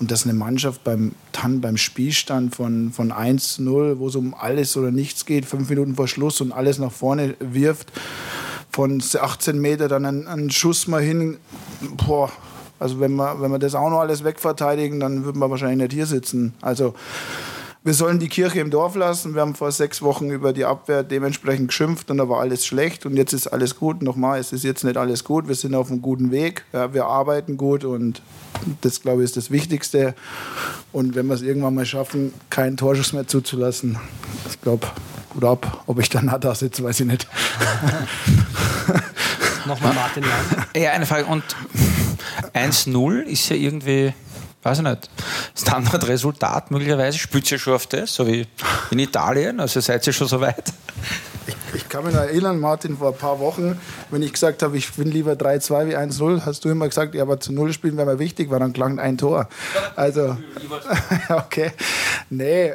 Und 0.00 0.10
dass 0.10 0.24
eine 0.24 0.34
Mannschaft 0.34 0.82
beim 0.82 1.12
Tan, 1.30 1.60
beim 1.60 1.76
Spielstand 1.76 2.56
von, 2.56 2.90
von 2.90 3.12
1-0, 3.12 3.98
wo 3.98 4.08
es 4.08 4.16
um 4.16 4.34
alles 4.34 4.76
oder 4.76 4.90
nichts 4.90 5.24
geht, 5.24 5.46
fünf 5.46 5.70
Minuten 5.70 5.94
vor 5.94 6.08
Schluss 6.08 6.40
und 6.40 6.50
alles 6.50 6.78
nach 6.78 6.92
vorne 6.92 7.36
wirft, 7.38 7.92
von 8.70 9.00
18 9.00 9.60
Meter 9.60 9.86
dann 9.88 10.04
einen, 10.04 10.26
einen 10.26 10.50
Schuss 10.50 10.88
mal 10.88 11.02
hin, 11.02 11.38
boah, 12.06 12.30
also 12.80 12.98
wenn 12.98 13.14
wir, 13.14 13.40
wenn 13.40 13.52
wir 13.52 13.58
das 13.58 13.76
auch 13.76 13.90
noch 13.90 14.00
alles 14.00 14.24
wegverteidigen, 14.24 14.98
dann 14.98 15.24
würden 15.24 15.38
wir 15.38 15.50
wahrscheinlich 15.50 15.78
nicht 15.78 15.92
hier 15.92 16.06
sitzen. 16.06 16.54
Also 16.60 16.94
wir 17.82 17.94
sollen 17.94 18.18
die 18.18 18.28
Kirche 18.28 18.60
im 18.60 18.70
Dorf 18.70 18.94
lassen. 18.94 19.34
Wir 19.34 19.40
haben 19.40 19.54
vor 19.54 19.72
sechs 19.72 20.02
Wochen 20.02 20.30
über 20.30 20.52
die 20.52 20.66
Abwehr 20.66 21.02
dementsprechend 21.02 21.68
geschimpft 21.68 22.10
und 22.10 22.18
da 22.18 22.28
war 22.28 22.40
alles 22.40 22.66
schlecht 22.66 23.06
und 23.06 23.16
jetzt 23.16 23.32
ist 23.32 23.46
alles 23.46 23.76
gut. 23.76 24.02
Nochmal, 24.02 24.38
es 24.38 24.52
ist 24.52 24.64
jetzt 24.64 24.84
nicht 24.84 24.98
alles 24.98 25.24
gut. 25.24 25.48
Wir 25.48 25.54
sind 25.54 25.74
auf 25.74 25.90
einem 25.90 26.02
guten 26.02 26.30
Weg. 26.30 26.64
Ja, 26.72 26.92
wir 26.92 27.06
arbeiten 27.06 27.56
gut 27.56 27.84
und 27.84 28.20
das, 28.82 29.00
glaube 29.00 29.22
ich, 29.22 29.26
ist 29.26 29.38
das 29.38 29.50
Wichtigste. 29.50 30.14
Und 30.92 31.14
wenn 31.14 31.26
wir 31.26 31.34
es 31.34 31.42
irgendwann 31.42 31.74
mal 31.74 31.86
schaffen, 31.86 32.34
keinen 32.50 32.76
Torschuss 32.76 33.14
mehr 33.14 33.26
zuzulassen, 33.26 33.98
ich 34.50 34.60
glaube, 34.60 34.86
gut 35.30 35.44
ab. 35.44 35.84
Ob 35.86 35.98
ich 36.00 36.10
dann 36.10 36.30
da 36.40 36.54
sitze, 36.54 36.84
weiß 36.84 37.00
ich 37.00 37.06
nicht. 37.06 37.26
Nochmal 39.66 39.94
Martin. 39.94 40.24
Ja, 40.76 40.92
eine 40.92 41.06
Frage. 41.06 41.24
Und 41.26 41.42
1-0 42.54 43.22
ist 43.22 43.48
ja 43.48 43.56
irgendwie, 43.56 44.12
weiß 44.62 44.78
ich 44.78 44.84
nicht, 44.84 45.10
Standardresultat 45.56 46.70
möglicherweise. 46.70 47.18
Spielt 47.18 47.50
ihr 47.50 47.58
schon 47.58 47.74
auf 47.74 47.86
das, 47.86 48.14
so 48.14 48.26
wie 48.26 48.46
in 48.90 48.98
Italien? 48.98 49.60
Also 49.60 49.80
seid 49.80 50.06
ihr 50.06 50.12
schon 50.12 50.28
so 50.28 50.40
weit? 50.40 50.72
Ich, 51.46 51.56
ich 51.74 51.88
kann 51.88 52.04
mich 52.04 52.14
noch 52.14 52.20
erinnern, 52.20 52.60
Martin, 52.60 52.96
vor 52.98 53.12
ein 53.12 53.18
paar 53.18 53.40
Wochen, 53.40 53.78
wenn 54.10 54.22
ich 54.22 54.32
gesagt 54.32 54.62
habe, 54.62 54.76
ich 54.76 54.92
bin 54.92 55.10
lieber 55.10 55.32
3-2 55.32 55.88
wie 55.88 55.96
1-0, 55.96 56.44
hast 56.44 56.64
du 56.64 56.68
immer 56.68 56.88
gesagt, 56.88 57.14
ja, 57.14 57.22
aber 57.22 57.40
zu 57.40 57.52
0 57.52 57.72
spielen 57.72 57.96
wäre 57.96 58.06
mir 58.06 58.18
wichtig, 58.18 58.50
weil 58.50 58.60
dann 58.60 58.72
klang 58.72 58.98
ein 58.98 59.18
Tor. 59.18 59.48
Also, 59.96 60.36
okay. 61.28 61.72
Nee, 62.28 62.72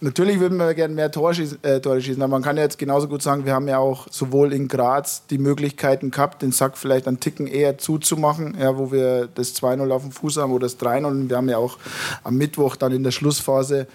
Natürlich 0.00 0.40
würden 0.40 0.58
wir 0.58 0.74
gerne 0.74 0.94
mehr 0.94 1.10
Tore 1.10 1.34
schießen, 1.34 1.64
äh, 1.64 1.80
Tore 1.80 2.02
schießen, 2.02 2.22
aber 2.22 2.32
man 2.32 2.42
kann 2.42 2.58
ja 2.58 2.62
jetzt 2.62 2.78
genauso 2.78 3.08
gut 3.08 3.22
sagen, 3.22 3.46
wir 3.46 3.54
haben 3.54 3.66
ja 3.66 3.78
auch 3.78 4.06
sowohl 4.10 4.52
in 4.52 4.68
Graz 4.68 5.22
die 5.30 5.38
Möglichkeiten 5.38 6.10
gehabt, 6.10 6.42
den 6.42 6.52
Sack 6.52 6.76
vielleicht 6.76 7.08
einen 7.08 7.18
Ticken 7.18 7.46
eher 7.46 7.78
zuzumachen, 7.78 8.56
ja, 8.60 8.76
wo 8.76 8.92
wir 8.92 9.26
das 9.34 9.54
2-0 9.54 9.90
auf 9.90 10.02
dem 10.02 10.12
Fuß 10.12 10.36
haben 10.36 10.52
oder 10.52 10.66
das 10.66 10.78
3-0. 10.78 11.06
Und 11.06 11.30
wir 11.30 11.38
haben 11.38 11.48
ja 11.48 11.56
auch 11.56 11.78
am 12.24 12.36
Mittwoch 12.36 12.76
dann 12.76 12.92
in 12.92 13.04
der 13.04 13.10
Schlussphase, 13.10 13.86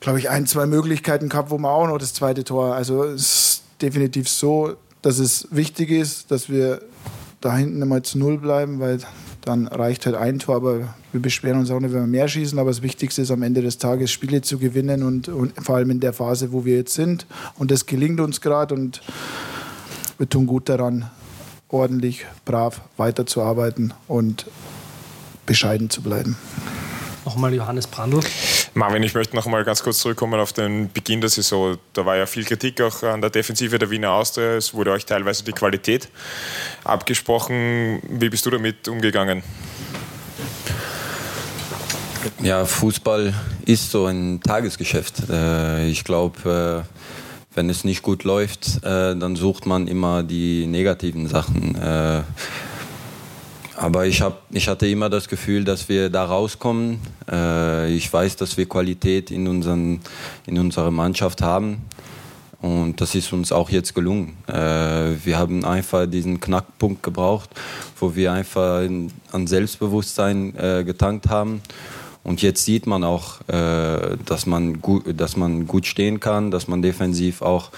glaube 0.00 0.18
ich, 0.18 0.30
ein, 0.30 0.46
zwei 0.46 0.64
Möglichkeiten 0.64 1.28
gehabt, 1.28 1.50
wo 1.50 1.58
wir 1.58 1.70
auch 1.70 1.88
noch 1.88 1.98
das 1.98 2.14
zweite 2.14 2.44
Tor. 2.44 2.74
Also 2.74 3.04
es 3.04 3.20
ist 3.20 3.62
definitiv 3.82 4.30
so, 4.30 4.76
dass 5.02 5.18
es 5.18 5.48
wichtig 5.50 5.90
ist, 5.90 6.30
dass 6.30 6.48
wir 6.48 6.80
da 7.42 7.54
hinten 7.54 7.82
einmal 7.82 8.02
zu 8.02 8.18
Null 8.18 8.38
bleiben, 8.38 8.80
weil 8.80 8.98
dann 9.46 9.68
reicht 9.68 10.06
halt 10.06 10.16
ein 10.16 10.40
Tor, 10.40 10.56
aber 10.56 10.94
wir 11.12 11.22
beschweren 11.22 11.60
uns 11.60 11.70
auch 11.70 11.78
nicht, 11.78 11.94
wenn 11.94 12.00
wir 12.00 12.06
mehr 12.08 12.26
schießen. 12.26 12.58
Aber 12.58 12.70
das 12.70 12.82
Wichtigste 12.82 13.22
ist 13.22 13.30
am 13.30 13.42
Ende 13.42 13.62
des 13.62 13.78
Tages 13.78 14.10
Spiele 14.10 14.42
zu 14.42 14.58
gewinnen 14.58 15.04
und, 15.04 15.28
und 15.28 15.52
vor 15.64 15.76
allem 15.76 15.90
in 15.90 16.00
der 16.00 16.12
Phase, 16.12 16.52
wo 16.52 16.64
wir 16.64 16.76
jetzt 16.76 16.94
sind. 16.94 17.26
Und 17.56 17.70
das 17.70 17.86
gelingt 17.86 18.18
uns 18.18 18.40
gerade 18.40 18.74
und 18.74 19.02
wir 20.18 20.28
tun 20.28 20.46
gut 20.46 20.68
daran, 20.68 21.08
ordentlich, 21.68 22.26
brav 22.44 22.80
weiterzuarbeiten 22.96 23.94
und 24.08 24.46
bescheiden 25.46 25.90
zu 25.90 26.02
bleiben. 26.02 26.36
Nochmal 27.24 27.54
Johannes 27.54 27.86
Brandl. 27.86 28.20
Marvin, 28.76 29.02
ich 29.02 29.14
möchte 29.14 29.34
noch 29.34 29.46
mal 29.46 29.64
ganz 29.64 29.82
kurz 29.82 30.00
zurückkommen 30.00 30.38
auf 30.38 30.52
den 30.52 30.92
Beginn 30.92 31.22
der 31.22 31.30
Saison. 31.30 31.78
Da 31.94 32.04
war 32.04 32.18
ja 32.18 32.26
viel 32.26 32.44
Kritik 32.44 32.78
auch 32.82 33.02
an 33.04 33.22
der 33.22 33.30
Defensive 33.30 33.78
der 33.78 33.88
Wiener 33.88 34.10
Austria. 34.10 34.56
Es 34.56 34.74
wurde 34.74 34.90
euch 34.90 35.06
teilweise 35.06 35.44
die 35.44 35.52
Qualität 35.52 36.10
abgesprochen. 36.84 38.02
Wie 38.06 38.28
bist 38.28 38.44
du 38.44 38.50
damit 38.50 38.86
umgegangen? 38.86 39.42
Ja, 42.42 42.66
Fußball 42.66 43.32
ist 43.64 43.90
so 43.90 44.04
ein 44.04 44.42
Tagesgeschäft. 44.42 45.30
Äh, 45.30 45.88
ich 45.88 46.04
glaube, 46.04 46.84
äh, 46.84 47.56
wenn 47.56 47.70
es 47.70 47.82
nicht 47.82 48.02
gut 48.02 48.24
läuft, 48.24 48.84
äh, 48.84 49.16
dann 49.16 49.36
sucht 49.36 49.64
man 49.64 49.88
immer 49.88 50.22
die 50.22 50.66
negativen 50.66 51.28
Sachen. 51.28 51.78
Aber 53.76 54.06
ich, 54.06 54.22
hab, 54.22 54.42
ich 54.50 54.68
hatte 54.68 54.86
immer 54.86 55.10
das 55.10 55.28
Gefühl, 55.28 55.64
dass 55.64 55.88
wir 55.88 56.08
da 56.08 56.24
rauskommen. 56.24 56.98
ich 57.88 58.10
weiß, 58.10 58.36
dass 58.36 58.56
wir 58.56 58.66
Qualität 58.66 59.30
in, 59.30 59.46
unseren, 59.46 60.00
in 60.46 60.58
unserer 60.58 60.90
Mannschaft 60.90 61.42
haben. 61.42 61.82
Und 62.62 63.00
das 63.02 63.14
ist 63.14 63.32
uns 63.34 63.52
auch 63.52 63.68
jetzt 63.68 63.94
gelungen. 63.94 64.36
wir 64.46 65.38
haben 65.38 65.64
einfach 65.66 66.06
diesen 66.06 66.40
Knackpunkt 66.40 67.02
gebraucht, 67.02 67.50
wo 68.00 68.16
wir 68.16 68.32
einfach 68.32 68.88
an 69.32 69.46
Selbstbewusstsein 69.46 70.54
getankt 70.86 71.28
haben 71.28 71.60
und 72.26 72.42
jetzt 72.42 72.64
sieht 72.64 72.88
man 72.88 73.04
auch, 73.04 73.40
äh, 73.46 74.16
dass, 74.24 74.46
man 74.46 74.82
gut, 74.82 75.04
dass 75.16 75.36
man 75.36 75.68
gut 75.68 75.86
stehen 75.86 76.18
kann, 76.18 76.50
dass 76.50 76.66
man 76.66 76.82
defensiv 76.82 77.40
auch 77.40 77.70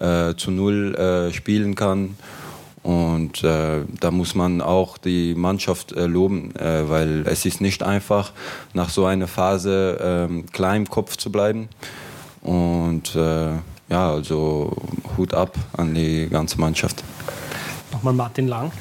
äh, 0.00 0.34
zu 0.34 0.50
Null 0.50 0.96
äh, 0.96 1.32
spielen 1.32 1.76
kann. 1.76 2.16
Und 2.82 3.44
äh, 3.44 3.84
da 4.00 4.10
muss 4.10 4.34
man 4.34 4.60
auch 4.60 4.98
die 4.98 5.34
Mannschaft 5.34 5.92
äh, 5.92 6.06
loben, 6.06 6.54
äh, 6.56 6.88
weil 6.88 7.24
es 7.26 7.44
ist 7.44 7.60
nicht 7.60 7.82
einfach, 7.82 8.32
nach 8.74 8.88
so 8.88 9.06
einer 9.06 9.28
Phase 9.28 9.98
ähm, 10.02 10.46
klar 10.50 10.74
im 10.74 10.88
Kopf 10.88 11.16
zu 11.16 11.30
bleiben. 11.30 11.68
Und 12.42 13.14
ja, 13.14 14.10
also 14.10 14.74
Hut 15.16 15.32
ab 15.32 15.54
an 15.76 15.94
die 15.94 16.26
ganze 16.28 16.58
Mannschaft. 16.58 17.04
Nochmal 17.92 18.14
Martin 18.14 18.48
Lang. 18.48 18.72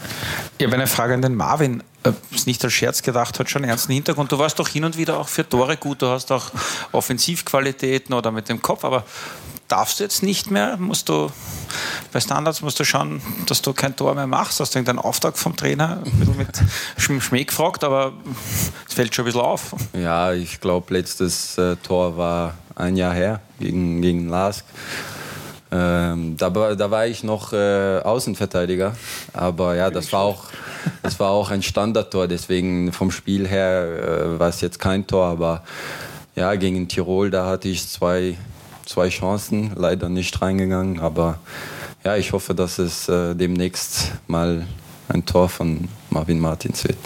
Ich 0.57 0.65
habe 0.65 0.75
eine 0.75 0.87
Frage 0.87 1.13
an 1.13 1.21
den 1.21 1.35
Marvin. 1.35 1.83
Äh, 2.03 2.13
ist 2.33 2.47
nicht 2.47 2.63
als 2.63 2.73
Scherz 2.73 3.03
gedacht, 3.03 3.37
hat 3.39 3.49
schon 3.49 3.61
einen 3.63 3.69
ernsten 3.69 3.93
Hintergrund. 3.93 4.31
Du 4.31 4.39
warst 4.39 4.57
doch 4.57 4.67
hin 4.67 4.83
und 4.83 4.97
wieder 4.97 5.19
auch 5.19 5.27
für 5.27 5.47
Tore 5.47 5.77
gut, 5.77 6.01
du 6.01 6.07
hast 6.07 6.31
auch 6.31 6.45
Offensivqualitäten 6.91 8.15
oder 8.15 8.31
mit 8.31 8.49
dem 8.49 8.61
Kopf, 8.61 8.83
aber 8.83 9.03
darfst 9.71 9.99
du 9.99 10.03
jetzt 10.03 10.23
nicht 10.23 10.51
mehr? 10.51 10.77
Musst 10.77 11.09
du 11.09 11.31
bei 12.11 12.19
Standards 12.19 12.61
musst 12.61 12.79
du 12.79 12.83
schauen, 12.83 13.21
dass 13.47 13.61
du 13.61 13.73
kein 13.73 13.95
Tor 13.95 14.13
mehr 14.15 14.27
machst. 14.27 14.59
Hast 14.59 14.75
du 14.75 14.79
irgendeinen 14.79 14.99
Auftrag 14.99 15.37
vom 15.37 15.55
Trainer? 15.55 16.01
Ein 16.03 16.11
bisschen 16.95 17.15
mit 17.15 17.23
Schmäh 17.23 17.45
gefragt, 17.45 17.83
aber 17.83 18.13
es 18.87 18.93
fällt 18.93 19.15
schon 19.15 19.23
ein 19.23 19.27
bisschen 19.27 19.41
auf. 19.41 19.75
Ja, 19.93 20.33
ich 20.33 20.59
glaube, 20.59 20.93
letztes 20.93 21.57
äh, 21.57 21.77
Tor 21.77 22.17
war 22.17 22.55
ein 22.75 22.97
Jahr 22.97 23.13
her 23.13 23.39
gegen, 23.59 24.01
gegen 24.01 24.27
Lask. 24.27 24.65
Ähm, 25.73 26.35
da, 26.37 26.49
da, 26.49 26.91
war 26.91 27.07
ich 27.07 27.23
noch 27.23 27.53
äh, 27.53 27.99
Außenverteidiger, 27.99 28.93
aber 29.31 29.75
ja, 29.75 29.89
das 29.89 30.11
war 30.11 30.19
auch, 30.19 30.47
das 31.01 31.17
war 31.17 31.29
auch 31.29 31.49
ein 31.49 31.63
Standardtor, 31.63 32.27
deswegen 32.27 32.91
vom 32.91 33.09
Spiel 33.09 33.47
her 33.47 33.85
äh, 33.85 34.39
war 34.39 34.49
es 34.49 34.59
jetzt 34.59 34.79
kein 34.79 35.07
Tor, 35.07 35.27
aber 35.27 35.63
ja, 36.35 36.55
gegen 36.55 36.89
Tirol, 36.89 37.31
da 37.31 37.45
hatte 37.45 37.69
ich 37.69 37.87
zwei, 37.87 38.37
zwei 38.91 39.07
Chancen, 39.07 39.71
leider 39.75 40.09
nicht 40.09 40.41
reingegangen, 40.41 40.99
aber 40.99 41.39
ja, 42.03 42.17
ich 42.17 42.33
hoffe, 42.33 42.53
dass 42.53 42.77
es 42.77 43.07
äh, 43.07 43.35
demnächst 43.35 44.11
mal 44.27 44.67
ein 45.07 45.25
Tor 45.25 45.47
von 45.47 45.87
Marvin 46.09 46.39
Martins 46.39 46.83
wird. 46.83 46.97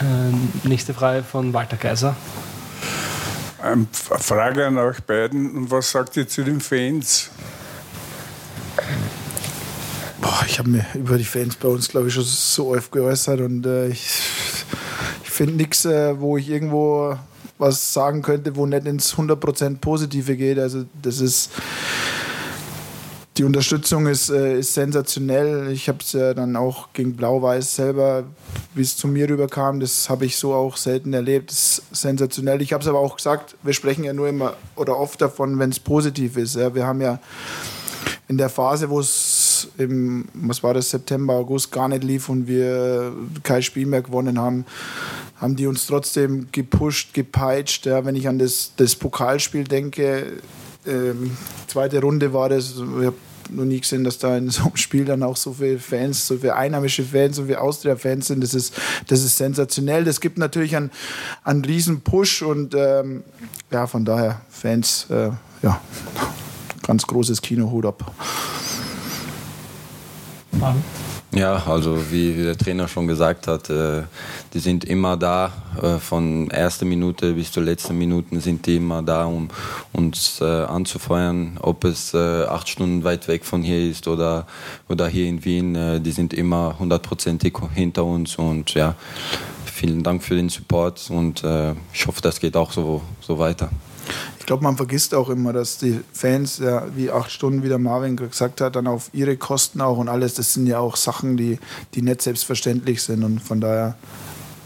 Ähm, 0.00 0.48
nächste 0.64 0.94
Frage 0.94 1.22
von 1.22 1.52
Walter 1.52 1.76
Kaiser. 1.76 2.16
Ähm, 3.62 3.86
Frage 3.92 4.66
an 4.66 4.78
euch 4.78 5.00
beiden. 5.00 5.70
Was 5.70 5.90
sagt 5.90 6.16
ihr 6.16 6.26
zu 6.26 6.42
den 6.44 6.60
Fans? 6.60 7.30
Boah, 10.20 10.44
ich 10.46 10.58
habe 10.58 10.70
mir 10.70 10.86
über 10.94 11.18
die 11.18 11.24
Fans 11.24 11.56
bei 11.56 11.68
uns, 11.68 11.88
glaube 11.88 12.08
ich, 12.08 12.14
schon 12.14 12.24
so 12.24 12.74
oft 12.74 12.90
geäußert 12.90 13.40
und 13.40 13.66
äh, 13.66 13.88
ich, 13.88 14.06
ich 15.24 15.30
finde 15.30 15.54
nichts, 15.54 15.84
äh, 15.84 16.18
wo 16.18 16.38
ich 16.38 16.48
irgendwo 16.48 17.18
was 17.62 17.94
sagen 17.94 18.20
könnte, 18.20 18.56
wo 18.56 18.66
nicht 18.66 18.86
ins 18.86 19.14
100% 19.14 19.78
Positive 19.78 20.36
geht. 20.36 20.58
Also 20.58 20.84
das 21.00 21.20
ist 21.20 21.50
die 23.38 23.44
Unterstützung 23.44 24.08
ist, 24.08 24.28
äh, 24.28 24.58
ist 24.58 24.74
sensationell. 24.74 25.70
Ich 25.72 25.88
habe 25.88 25.98
es 26.02 26.12
ja 26.12 26.34
dann 26.34 26.54
auch 26.54 26.92
gegen 26.92 27.16
Blau-Weiß 27.16 27.76
selber, 27.76 28.24
wie 28.74 28.82
es 28.82 28.96
zu 28.96 29.08
mir 29.08 29.28
rüberkam, 29.28 29.80
das 29.80 30.10
habe 30.10 30.26
ich 30.26 30.36
so 30.36 30.52
auch 30.52 30.76
selten 30.76 31.14
erlebt. 31.14 31.50
Das 31.50 31.78
ist 31.78 32.02
sensationell. 32.02 32.60
Ich 32.60 32.74
habe 32.74 32.82
es 32.82 32.88
aber 32.88 32.98
auch 32.98 33.16
gesagt, 33.16 33.56
wir 33.62 33.72
sprechen 33.72 34.04
ja 34.04 34.12
nur 34.12 34.28
immer 34.28 34.54
oder 34.76 34.98
oft 34.98 35.20
davon, 35.22 35.58
wenn 35.58 35.70
es 35.70 35.80
positiv 35.80 36.36
ist. 36.36 36.56
Ja. 36.56 36.74
Wir 36.74 36.86
haben 36.86 37.00
ja 37.00 37.20
in 38.28 38.36
der 38.36 38.50
Phase, 38.50 38.90
wo 38.90 39.00
es 39.00 39.68
im, 39.78 40.28
was 40.34 40.62
war 40.62 40.74
das, 40.74 40.90
September, 40.90 41.34
August 41.34 41.72
gar 41.72 41.88
nicht 41.88 42.04
lief 42.04 42.28
und 42.28 42.46
wir 42.46 43.12
kein 43.42 43.62
Spiel 43.62 43.86
mehr 43.86 44.02
gewonnen 44.02 44.38
haben, 44.38 44.66
haben 45.42 45.56
die 45.56 45.66
uns 45.66 45.86
trotzdem 45.86 46.46
gepusht, 46.52 47.14
gepeitscht. 47.14 47.84
Ja. 47.86 48.04
Wenn 48.04 48.14
ich 48.14 48.28
an 48.28 48.38
das, 48.38 48.72
das 48.76 48.94
Pokalspiel 48.94 49.64
denke, 49.64 50.34
ähm, 50.86 51.36
zweite 51.66 52.00
Runde 52.00 52.32
war 52.32 52.48
das. 52.48 52.74
Ich 52.76 53.06
habe 53.06 53.16
noch 53.50 53.64
nie 53.64 53.80
gesehen, 53.80 54.04
dass 54.04 54.18
da 54.18 54.36
in 54.36 54.50
so 54.50 54.62
einem 54.62 54.76
Spiel 54.76 55.04
dann 55.04 55.24
auch 55.24 55.36
so 55.36 55.54
viele 55.54 55.80
Fans, 55.80 56.28
so 56.28 56.36
viele 56.36 56.54
einheimische 56.54 57.02
Fans, 57.02 57.36
so 57.36 57.44
viele 57.44 57.60
Austria-Fans 57.60 58.28
sind. 58.28 58.40
Das 58.40 58.54
ist, 58.54 58.72
das 59.08 59.24
ist 59.24 59.36
sensationell. 59.36 60.04
Das 60.04 60.20
gibt 60.20 60.38
natürlich 60.38 60.76
einen, 60.76 60.92
einen 61.42 61.64
riesen 61.64 62.02
Push 62.02 62.42
und 62.42 62.74
ähm, 62.76 63.24
ja, 63.72 63.88
von 63.88 64.04
daher 64.04 64.42
Fans, 64.48 65.06
äh, 65.10 65.30
ja, 65.62 65.80
ganz 66.86 67.04
großes 67.04 67.42
Kino, 67.42 67.68
Hut 67.68 67.84
ab. 67.84 68.12
Mann. 70.52 70.82
Ja, 71.34 71.62
also 71.66 71.98
wie, 72.10 72.34
der 72.34 72.58
Trainer 72.58 72.88
schon 72.88 73.06
gesagt 73.06 73.46
hat, 73.46 73.70
äh, 73.70 74.02
die 74.52 74.58
sind 74.58 74.84
immer 74.84 75.16
da, 75.16 75.50
äh, 75.80 75.96
von 75.96 76.50
erster 76.50 76.84
Minute 76.84 77.32
bis 77.32 77.50
zur 77.50 77.62
letzten 77.62 77.96
Minute 77.96 78.38
sind 78.38 78.66
die 78.66 78.76
immer 78.76 79.02
da, 79.02 79.24
um 79.24 79.48
uns 79.94 80.42
äh, 80.42 80.44
anzufeuern, 80.44 81.58
ob 81.62 81.84
es 81.84 82.12
äh, 82.12 82.44
acht 82.44 82.68
Stunden 82.68 83.02
weit 83.04 83.28
weg 83.28 83.46
von 83.46 83.62
hier 83.62 83.90
ist 83.90 84.08
oder, 84.08 84.46
oder 84.90 85.08
hier 85.08 85.26
in 85.26 85.42
Wien, 85.42 86.02
die 86.02 86.12
sind 86.12 86.34
immer 86.34 86.78
hundertprozentig 86.78 87.54
hinter 87.74 88.04
uns 88.04 88.36
und 88.36 88.74
ja, 88.74 88.94
vielen 89.64 90.02
Dank 90.02 90.22
für 90.22 90.34
den 90.34 90.50
Support 90.50 91.08
und 91.08 91.42
ich 91.92 92.06
hoffe, 92.06 92.20
das 92.20 92.40
geht 92.40 92.56
auch 92.56 92.72
so, 92.72 93.00
so 93.20 93.38
weiter. 93.38 93.70
Ich 94.38 94.46
glaube, 94.46 94.62
man 94.64 94.76
vergisst 94.76 95.14
auch 95.14 95.28
immer, 95.28 95.52
dass 95.52 95.78
die 95.78 96.00
Fans, 96.12 96.58
ja, 96.58 96.86
wie 96.96 97.10
acht 97.10 97.30
Stunden, 97.30 97.62
wie 97.62 97.68
der 97.68 97.78
Marvin 97.78 98.16
gesagt 98.16 98.60
hat, 98.60 98.76
dann 98.76 98.86
auf 98.86 99.10
ihre 99.12 99.36
Kosten 99.36 99.80
auch 99.80 99.98
und 99.98 100.08
alles, 100.08 100.34
das 100.34 100.52
sind 100.54 100.66
ja 100.66 100.78
auch 100.78 100.96
Sachen, 100.96 101.36
die, 101.36 101.58
die 101.94 102.02
nicht 102.02 102.22
selbstverständlich 102.22 103.02
sind. 103.02 103.24
Und 103.24 103.40
von 103.40 103.60
daher, 103.60 103.96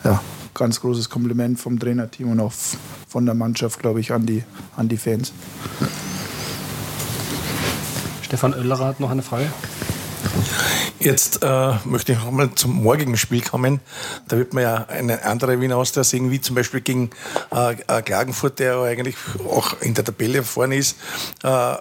ja, 0.05 0.21
ganz 0.55 0.81
großes 0.81 1.11
Kompliment 1.11 1.61
vom 1.61 1.79
Trainerteam 1.79 2.31
und 2.31 2.41
auch 2.41 2.53
von 3.09 3.27
der 3.27 3.35
Mannschaft, 3.35 3.79
glaube 3.81 4.01
ich, 4.01 4.13
an 4.13 4.27
die, 4.27 4.43
an 4.77 4.89
die 4.89 4.97
Fans. 4.97 5.33
Stefan 8.23 8.55
Oellerer 8.55 8.87
hat 8.87 9.01
noch 9.01 9.11
eine 9.11 9.23
Frage. 9.23 9.51
Jetzt 11.07 11.45
äh, 11.45 11.75
möchte 11.85 12.11
ich 12.11 12.19
nochmal 12.19 12.51
zum 12.57 12.83
morgigen 12.83 13.17
Spiel 13.17 13.41
kommen. 13.41 13.79
Da 14.27 14.39
wird 14.39 14.55
man 14.55 14.65
ja 14.65 14.87
eine 14.89 15.23
andere 15.23 15.61
Wiener 15.61 15.77
Austria 15.77 16.03
sehen, 16.03 16.33
wie 16.33 16.41
zum 16.41 16.57
Beispiel 16.57 16.81
gegen 16.81 17.11
äh, 17.55 17.75
äh 17.75 18.03
Klagenfurt, 18.03 18.59
der 18.59 18.81
eigentlich 18.81 19.15
auch 19.49 19.81
in 19.83 19.95
der 19.95 20.05
Tabelle 20.05 20.43
vorne 20.43 20.77
ist. 20.77 20.97
Äh, 21.45 21.77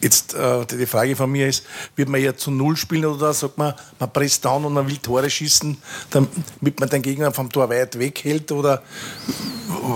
Jetzt 0.00 0.34
äh, 0.34 0.66
die 0.66 0.86
Frage 0.86 1.16
von 1.16 1.32
mir 1.32 1.48
ist, 1.48 1.64
wird 1.96 2.08
man 2.10 2.20
ja 2.20 2.36
zu 2.36 2.50
Null 2.50 2.76
spielen 2.76 3.06
oder 3.06 3.32
sagt 3.32 3.58
man, 3.58 3.74
man 3.98 4.12
presst 4.12 4.44
down 4.44 4.64
und 4.66 4.74
man 4.74 4.86
will 4.86 4.98
Tore 4.98 5.30
schießen, 5.30 5.78
damit 6.10 6.78
man 6.78 6.90
den 6.90 7.00
Gegner 7.00 7.32
vom 7.32 7.50
Tor 7.50 7.70
weit 7.70 7.98
weghält? 7.98 8.52
Oder 8.52 8.82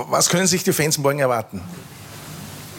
was 0.08 0.30
können 0.30 0.46
sich 0.46 0.64
die 0.64 0.72
Fans 0.72 0.96
morgen 0.96 1.18
erwarten? 1.18 1.60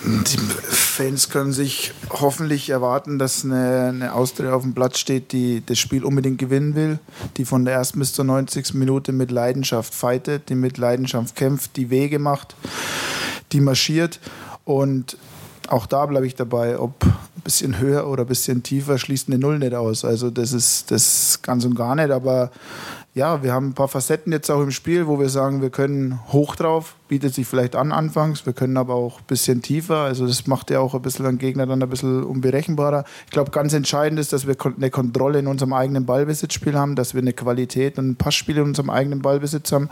Die 0.04 0.38
Fans 0.38 1.30
können 1.30 1.52
sich 1.52 1.92
hoffentlich 2.10 2.70
erwarten, 2.70 3.20
dass 3.20 3.44
eine, 3.44 3.90
eine 3.90 4.14
Austria 4.14 4.54
auf 4.54 4.64
dem 4.64 4.74
Platz 4.74 4.98
steht, 4.98 5.34
die 5.34 5.62
das 5.66 5.78
Spiel 5.78 6.06
unbedingt 6.06 6.38
gewinnen 6.38 6.74
will, 6.76 7.00
die 7.38 7.44
von 7.44 7.66
der 7.66 7.74
ersten 7.74 8.00
bis 8.00 8.14
zur 8.14 8.26
90. 8.26 8.74
Minute 8.76 9.12
mit 9.12 9.30
Leidenschaft 9.30 9.94
fightet, 9.94 10.50
die 10.50 10.56
mit 10.56 10.78
Leidenschaft 10.78 11.36
kämpft, 11.36 11.76
die 11.76 11.90
Wege 11.90 12.18
macht, 12.18 12.56
die 13.52 13.60
marschiert. 13.60 14.20
Und 14.64 15.18
auch 15.68 15.86
da 15.86 16.06
bleibe 16.06 16.26
ich 16.26 16.36
dabei, 16.36 16.80
ob 16.80 17.04
ein 17.04 17.42
bisschen 17.44 17.80
höher 17.80 18.08
oder 18.08 18.24
ein 18.24 18.28
bisschen 18.28 18.64
tiefer 18.64 18.98
schließt 18.98 19.28
eine 19.28 19.38
Null 19.38 19.60
nicht 19.60 19.74
aus. 19.74 20.06
Also 20.06 20.30
das 20.30 20.54
ist 20.54 20.92
das 20.92 21.40
ganz 21.42 21.66
und 21.66 21.76
gar 21.76 21.96
nicht, 21.96 22.12
aber 22.12 22.52
ja, 23.16 23.42
wir 23.42 23.54
haben 23.54 23.70
ein 23.70 23.74
paar 23.74 23.88
Facetten 23.88 24.32
jetzt 24.32 24.52
auch 24.52 24.62
im 24.62 24.70
Spiel, 24.70 25.08
wo 25.08 25.20
wir 25.20 25.30
sagen, 25.30 25.64
wir 25.64 25.72
können 25.72 26.20
hoch 26.32 26.56
drauf, 26.56 26.96
bietet 27.08 27.34
sich 27.34 27.48
vielleicht 27.48 27.76
an 27.76 27.92
anfangs, 27.92 28.46
wir 28.46 28.54
können 28.54 28.78
aber 28.78 28.94
auch 28.94 29.20
ein 29.20 29.26
bisschen 29.26 29.64
tiefer. 29.64 29.98
Also 29.98 30.28
das 30.28 30.46
macht 30.46 30.70
ja 30.70 30.80
auch 30.80 30.94
ein 30.94 31.02
bisschen 31.02 31.26
den 31.26 31.40
Gegner 31.40 31.66
dann 31.66 31.82
ein 31.82 31.90
bisschen 31.90 32.24
unberechenbarer. 32.24 33.04
Ich 33.26 33.32
glaube, 33.32 33.50
ganz 33.50 33.74
entscheidend 33.74 34.20
ist, 34.20 34.32
dass 34.32 34.46
wir 34.46 34.56
eine 34.64 34.92
Kontrolle 34.92 35.40
in 35.40 35.48
unserem 35.48 35.74
eigenen 35.74 36.06
Ballbesitzspiel 36.06 36.78
haben, 36.78 36.96
dass 36.96 37.16
wir 37.16 37.22
eine 37.22 37.34
Qualität 37.34 37.98
und 37.98 38.12
ein 38.12 38.16
Passspiel 38.16 38.58
in 38.58 38.64
unserem 38.64 38.92
eigenen 38.92 39.24
Ballbesitz 39.24 39.72
haben, 39.72 39.90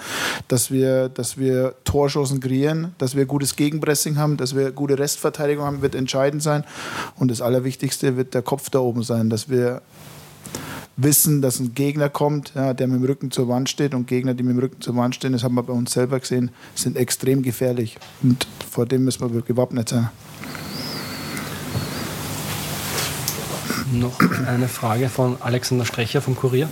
dass 0.47 0.69
wir, 0.69 1.09
dass 1.09 1.39
wir 1.39 1.73
Torschancen 1.85 2.39
kreieren, 2.39 2.93
dass 2.99 3.15
wir 3.15 3.25
gutes 3.25 3.55
Gegenpressing 3.55 4.17
haben, 4.17 4.37
dass 4.37 4.55
wir 4.55 4.71
gute 4.71 4.99
Restverteidigung 4.99 5.65
haben, 5.65 5.81
wird 5.81 5.95
entscheidend 5.95 6.43
sein. 6.43 6.63
Und 7.15 7.31
das 7.31 7.41
Allerwichtigste 7.41 8.15
wird 8.15 8.35
der 8.35 8.43
Kopf 8.43 8.69
da 8.69 8.77
oben 8.77 9.01
sein, 9.01 9.31
dass 9.31 9.49
wir 9.49 9.81
wissen, 10.97 11.41
dass 11.41 11.59
ein 11.59 11.73
Gegner 11.75 12.09
kommt, 12.09 12.53
ja, 12.55 12.73
der 12.73 12.87
mit 12.87 12.99
dem 12.99 13.05
Rücken 13.05 13.31
zur 13.31 13.47
Wand 13.47 13.69
steht 13.69 13.93
und 13.93 14.07
Gegner, 14.07 14.33
die 14.33 14.43
mit 14.43 14.55
dem 14.55 14.59
Rücken 14.59 14.81
zur 14.81 14.95
Wand 14.95 15.15
stehen, 15.15 15.31
das 15.31 15.43
haben 15.43 15.55
wir 15.55 15.63
bei 15.63 15.73
uns 15.73 15.93
selber 15.93 16.19
gesehen, 16.19 16.51
sind 16.75 16.97
extrem 16.97 17.43
gefährlich 17.43 17.97
und 18.23 18.47
vor 18.69 18.85
dem 18.85 19.05
müssen 19.05 19.33
wir 19.33 19.41
gewappnet 19.41 19.89
sein. 19.89 20.09
Noch 23.93 24.19
eine 24.45 24.67
Frage 24.67 25.07
von 25.07 25.37
Alexander 25.41 25.85
Strecher 25.85 26.21
vom 26.21 26.35
Kurier. 26.35 26.67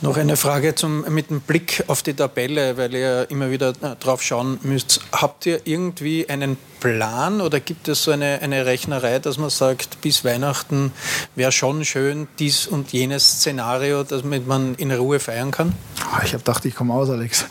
Noch 0.00 0.16
eine 0.16 0.36
Frage 0.36 0.76
zum, 0.76 1.12
mit 1.12 1.28
dem 1.28 1.40
Blick 1.40 1.82
auf 1.88 2.04
die 2.04 2.14
Tabelle, 2.14 2.76
weil 2.76 2.94
ihr 2.94 3.26
immer 3.30 3.50
wieder 3.50 3.70
äh, 3.70 3.96
drauf 3.98 4.22
schauen 4.22 4.60
müsst. 4.62 5.00
Habt 5.10 5.44
ihr 5.44 5.62
irgendwie 5.64 6.28
einen 6.28 6.56
Plan 6.78 7.40
oder 7.40 7.58
gibt 7.58 7.88
es 7.88 8.04
so 8.04 8.12
eine, 8.12 8.40
eine 8.40 8.64
Rechnerei, 8.64 9.18
dass 9.18 9.38
man 9.38 9.50
sagt, 9.50 10.00
bis 10.00 10.24
Weihnachten 10.24 10.92
wäre 11.34 11.50
schon 11.50 11.84
schön 11.84 12.28
dies 12.38 12.68
und 12.68 12.92
jenes 12.92 13.38
Szenario, 13.38 14.04
damit 14.04 14.46
man 14.46 14.76
in 14.76 14.92
Ruhe 14.92 15.18
feiern 15.18 15.50
kann? 15.50 15.74
Ah, 16.12 16.20
ich 16.24 16.32
habe 16.32 16.44
gedacht, 16.44 16.64
ich 16.64 16.76
komme 16.76 16.94
aus, 16.94 17.10
Alex. 17.10 17.46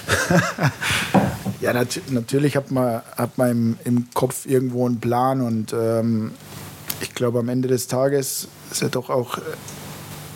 ja, 1.60 1.74
nat 1.74 2.00
natürlich 2.08 2.56
hat 2.56 2.70
man, 2.70 3.02
hat 3.14 3.36
man 3.36 3.50
im, 3.50 3.78
im, 3.84 4.08
Kopf 4.14 4.46
irgendwo 4.46 4.86
einen 4.86 5.00
Plan 5.00 5.42
und 5.42 5.74
ähm, 5.74 6.32
ich 7.02 7.14
glaube, 7.14 7.40
am 7.40 7.50
Ende 7.50 7.68
des 7.68 7.88
Tages 7.88 8.48
ist 8.70 8.80
ja 8.80 8.88
doch 8.88 9.10
auch 9.10 9.36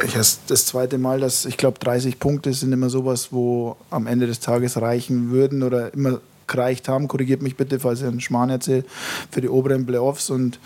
ich 0.05 0.13
das 0.13 0.67
zweite 0.67 0.99
Mal, 0.99 1.21
dass 1.21 1.45
ich 1.45 1.57
glaube, 1.57 1.79
30 1.79 2.19
Punkte 2.19 2.53
sind 2.53 2.73
immer 2.73 2.91
sowas, 2.91 3.29
wo 3.31 3.77
am 3.91 4.07
Ende 4.07 4.27
des 4.27 4.41
Tages 4.41 4.81
reichen 4.81 5.31
würden 5.31 5.63
oder 5.63 5.93
immer 5.95 6.21
gereicht 6.47 6.89
haben. 6.89 7.09
Korrigiert 7.09 7.43
mich 7.43 7.57
bitte, 7.57 7.81
falls 7.81 8.01
ich 8.01 8.07
einen 8.07 8.21
Schmarrn 8.21 8.51
erzähle, 8.51 8.85
für 9.31 9.41
die 9.41 9.49
oberen 9.49 9.87
Playoffs. 9.87 10.31
Und 10.31 10.59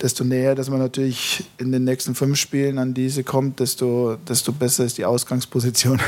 desto 0.00 0.24
näher, 0.24 0.54
dass 0.54 0.70
man 0.70 0.78
natürlich 0.78 1.44
in 1.58 1.72
den 1.72 1.84
nächsten 1.84 2.14
fünf 2.14 2.38
Spielen 2.38 2.78
an 2.78 2.94
diese 2.94 3.24
kommt, 3.24 3.60
desto, 3.60 4.16
desto 4.28 4.52
besser 4.52 4.84
ist 4.84 4.98
die 4.98 5.04
Ausgangsposition 5.04 6.00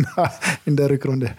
in 0.64 0.76
der 0.76 0.90
Rückrunde. 0.90 1.34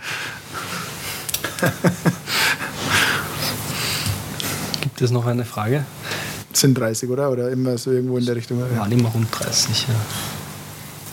Gibt 4.81 5.01
es 5.01 5.11
noch 5.11 5.25
eine 5.25 5.45
Frage? 5.45 5.85
Sind 6.57 6.77
30, 6.77 7.09
oder? 7.09 7.31
Oder 7.31 7.49
immer 7.49 7.77
so 7.77 7.91
irgendwo 7.91 8.17
in 8.17 8.25
der 8.25 8.35
Richtung? 8.35 8.59
Ja, 8.59 8.79
Waren 8.79 8.91
immer 8.91 9.09
rund 9.09 9.27
30, 9.31 9.87
ja. 9.87 9.95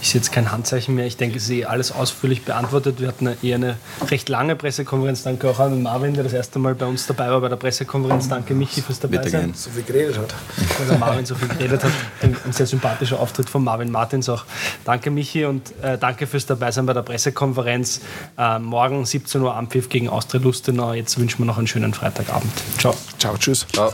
Ist 0.02 0.14
jetzt 0.14 0.32
kein 0.32 0.50
Handzeichen 0.50 0.96
mehr. 0.96 1.06
Ich 1.06 1.16
denke, 1.16 1.36
es 1.36 1.44
ist 1.44 1.50
eh 1.50 1.64
alles 1.64 1.92
ausführlich 1.92 2.44
beantwortet. 2.44 2.98
Wir 2.98 3.06
hatten 3.06 3.28
eher 3.40 3.54
eine 3.54 3.76
recht 4.10 4.28
lange 4.28 4.56
Pressekonferenz. 4.56 5.22
Danke 5.22 5.48
auch 5.48 5.60
an 5.60 5.80
Marvin, 5.80 6.14
der 6.14 6.24
das 6.24 6.32
erste 6.32 6.58
Mal 6.58 6.74
bei 6.74 6.86
uns 6.86 7.06
dabei 7.06 7.30
war 7.30 7.40
bei 7.40 7.48
der 7.48 7.54
Pressekonferenz. 7.54 8.28
Danke 8.28 8.52
Michi 8.52 8.82
fürs 8.82 8.98
dabei 8.98 9.28
sein. 9.28 9.54
So 9.54 9.70
viel 9.70 9.84
geredet 9.84 10.18
hat. 10.18 10.34
Weil 10.78 10.88
der 10.88 10.98
Marvin 10.98 11.24
so 11.24 11.36
viel 11.36 11.46
geredet 11.46 11.84
hat. 11.84 11.92
Ein, 12.20 12.36
sehr 12.50 12.66
sympathischer 12.66 13.20
Auftritt 13.20 13.48
von 13.48 13.62
Marvin 13.62 13.92
Martins 13.92 14.28
auch. 14.28 14.44
Danke 14.84 15.12
Michi 15.12 15.44
und 15.44 15.72
äh, 15.82 15.96
danke 15.96 16.26
fürs 16.26 16.46
dabei 16.46 16.72
sein 16.72 16.84
bei 16.84 16.94
der 16.94 17.02
Pressekonferenz. 17.02 18.00
Äh, 18.36 18.58
morgen 18.58 19.06
17 19.06 19.40
Uhr 19.40 19.54
Ampfiff 19.54 19.88
gegen 19.88 20.08
Austria 20.08 20.40
Lustenau. 20.40 20.94
Jetzt 20.94 21.16
wünschen 21.16 21.38
wir 21.38 21.44
noch 21.44 21.58
einen 21.58 21.68
schönen 21.68 21.94
Freitagabend. 21.94 22.50
Ciao. 22.76 22.92
Ciao, 23.18 23.36
tschüss. 23.36 23.68
Ciao. 23.72 23.92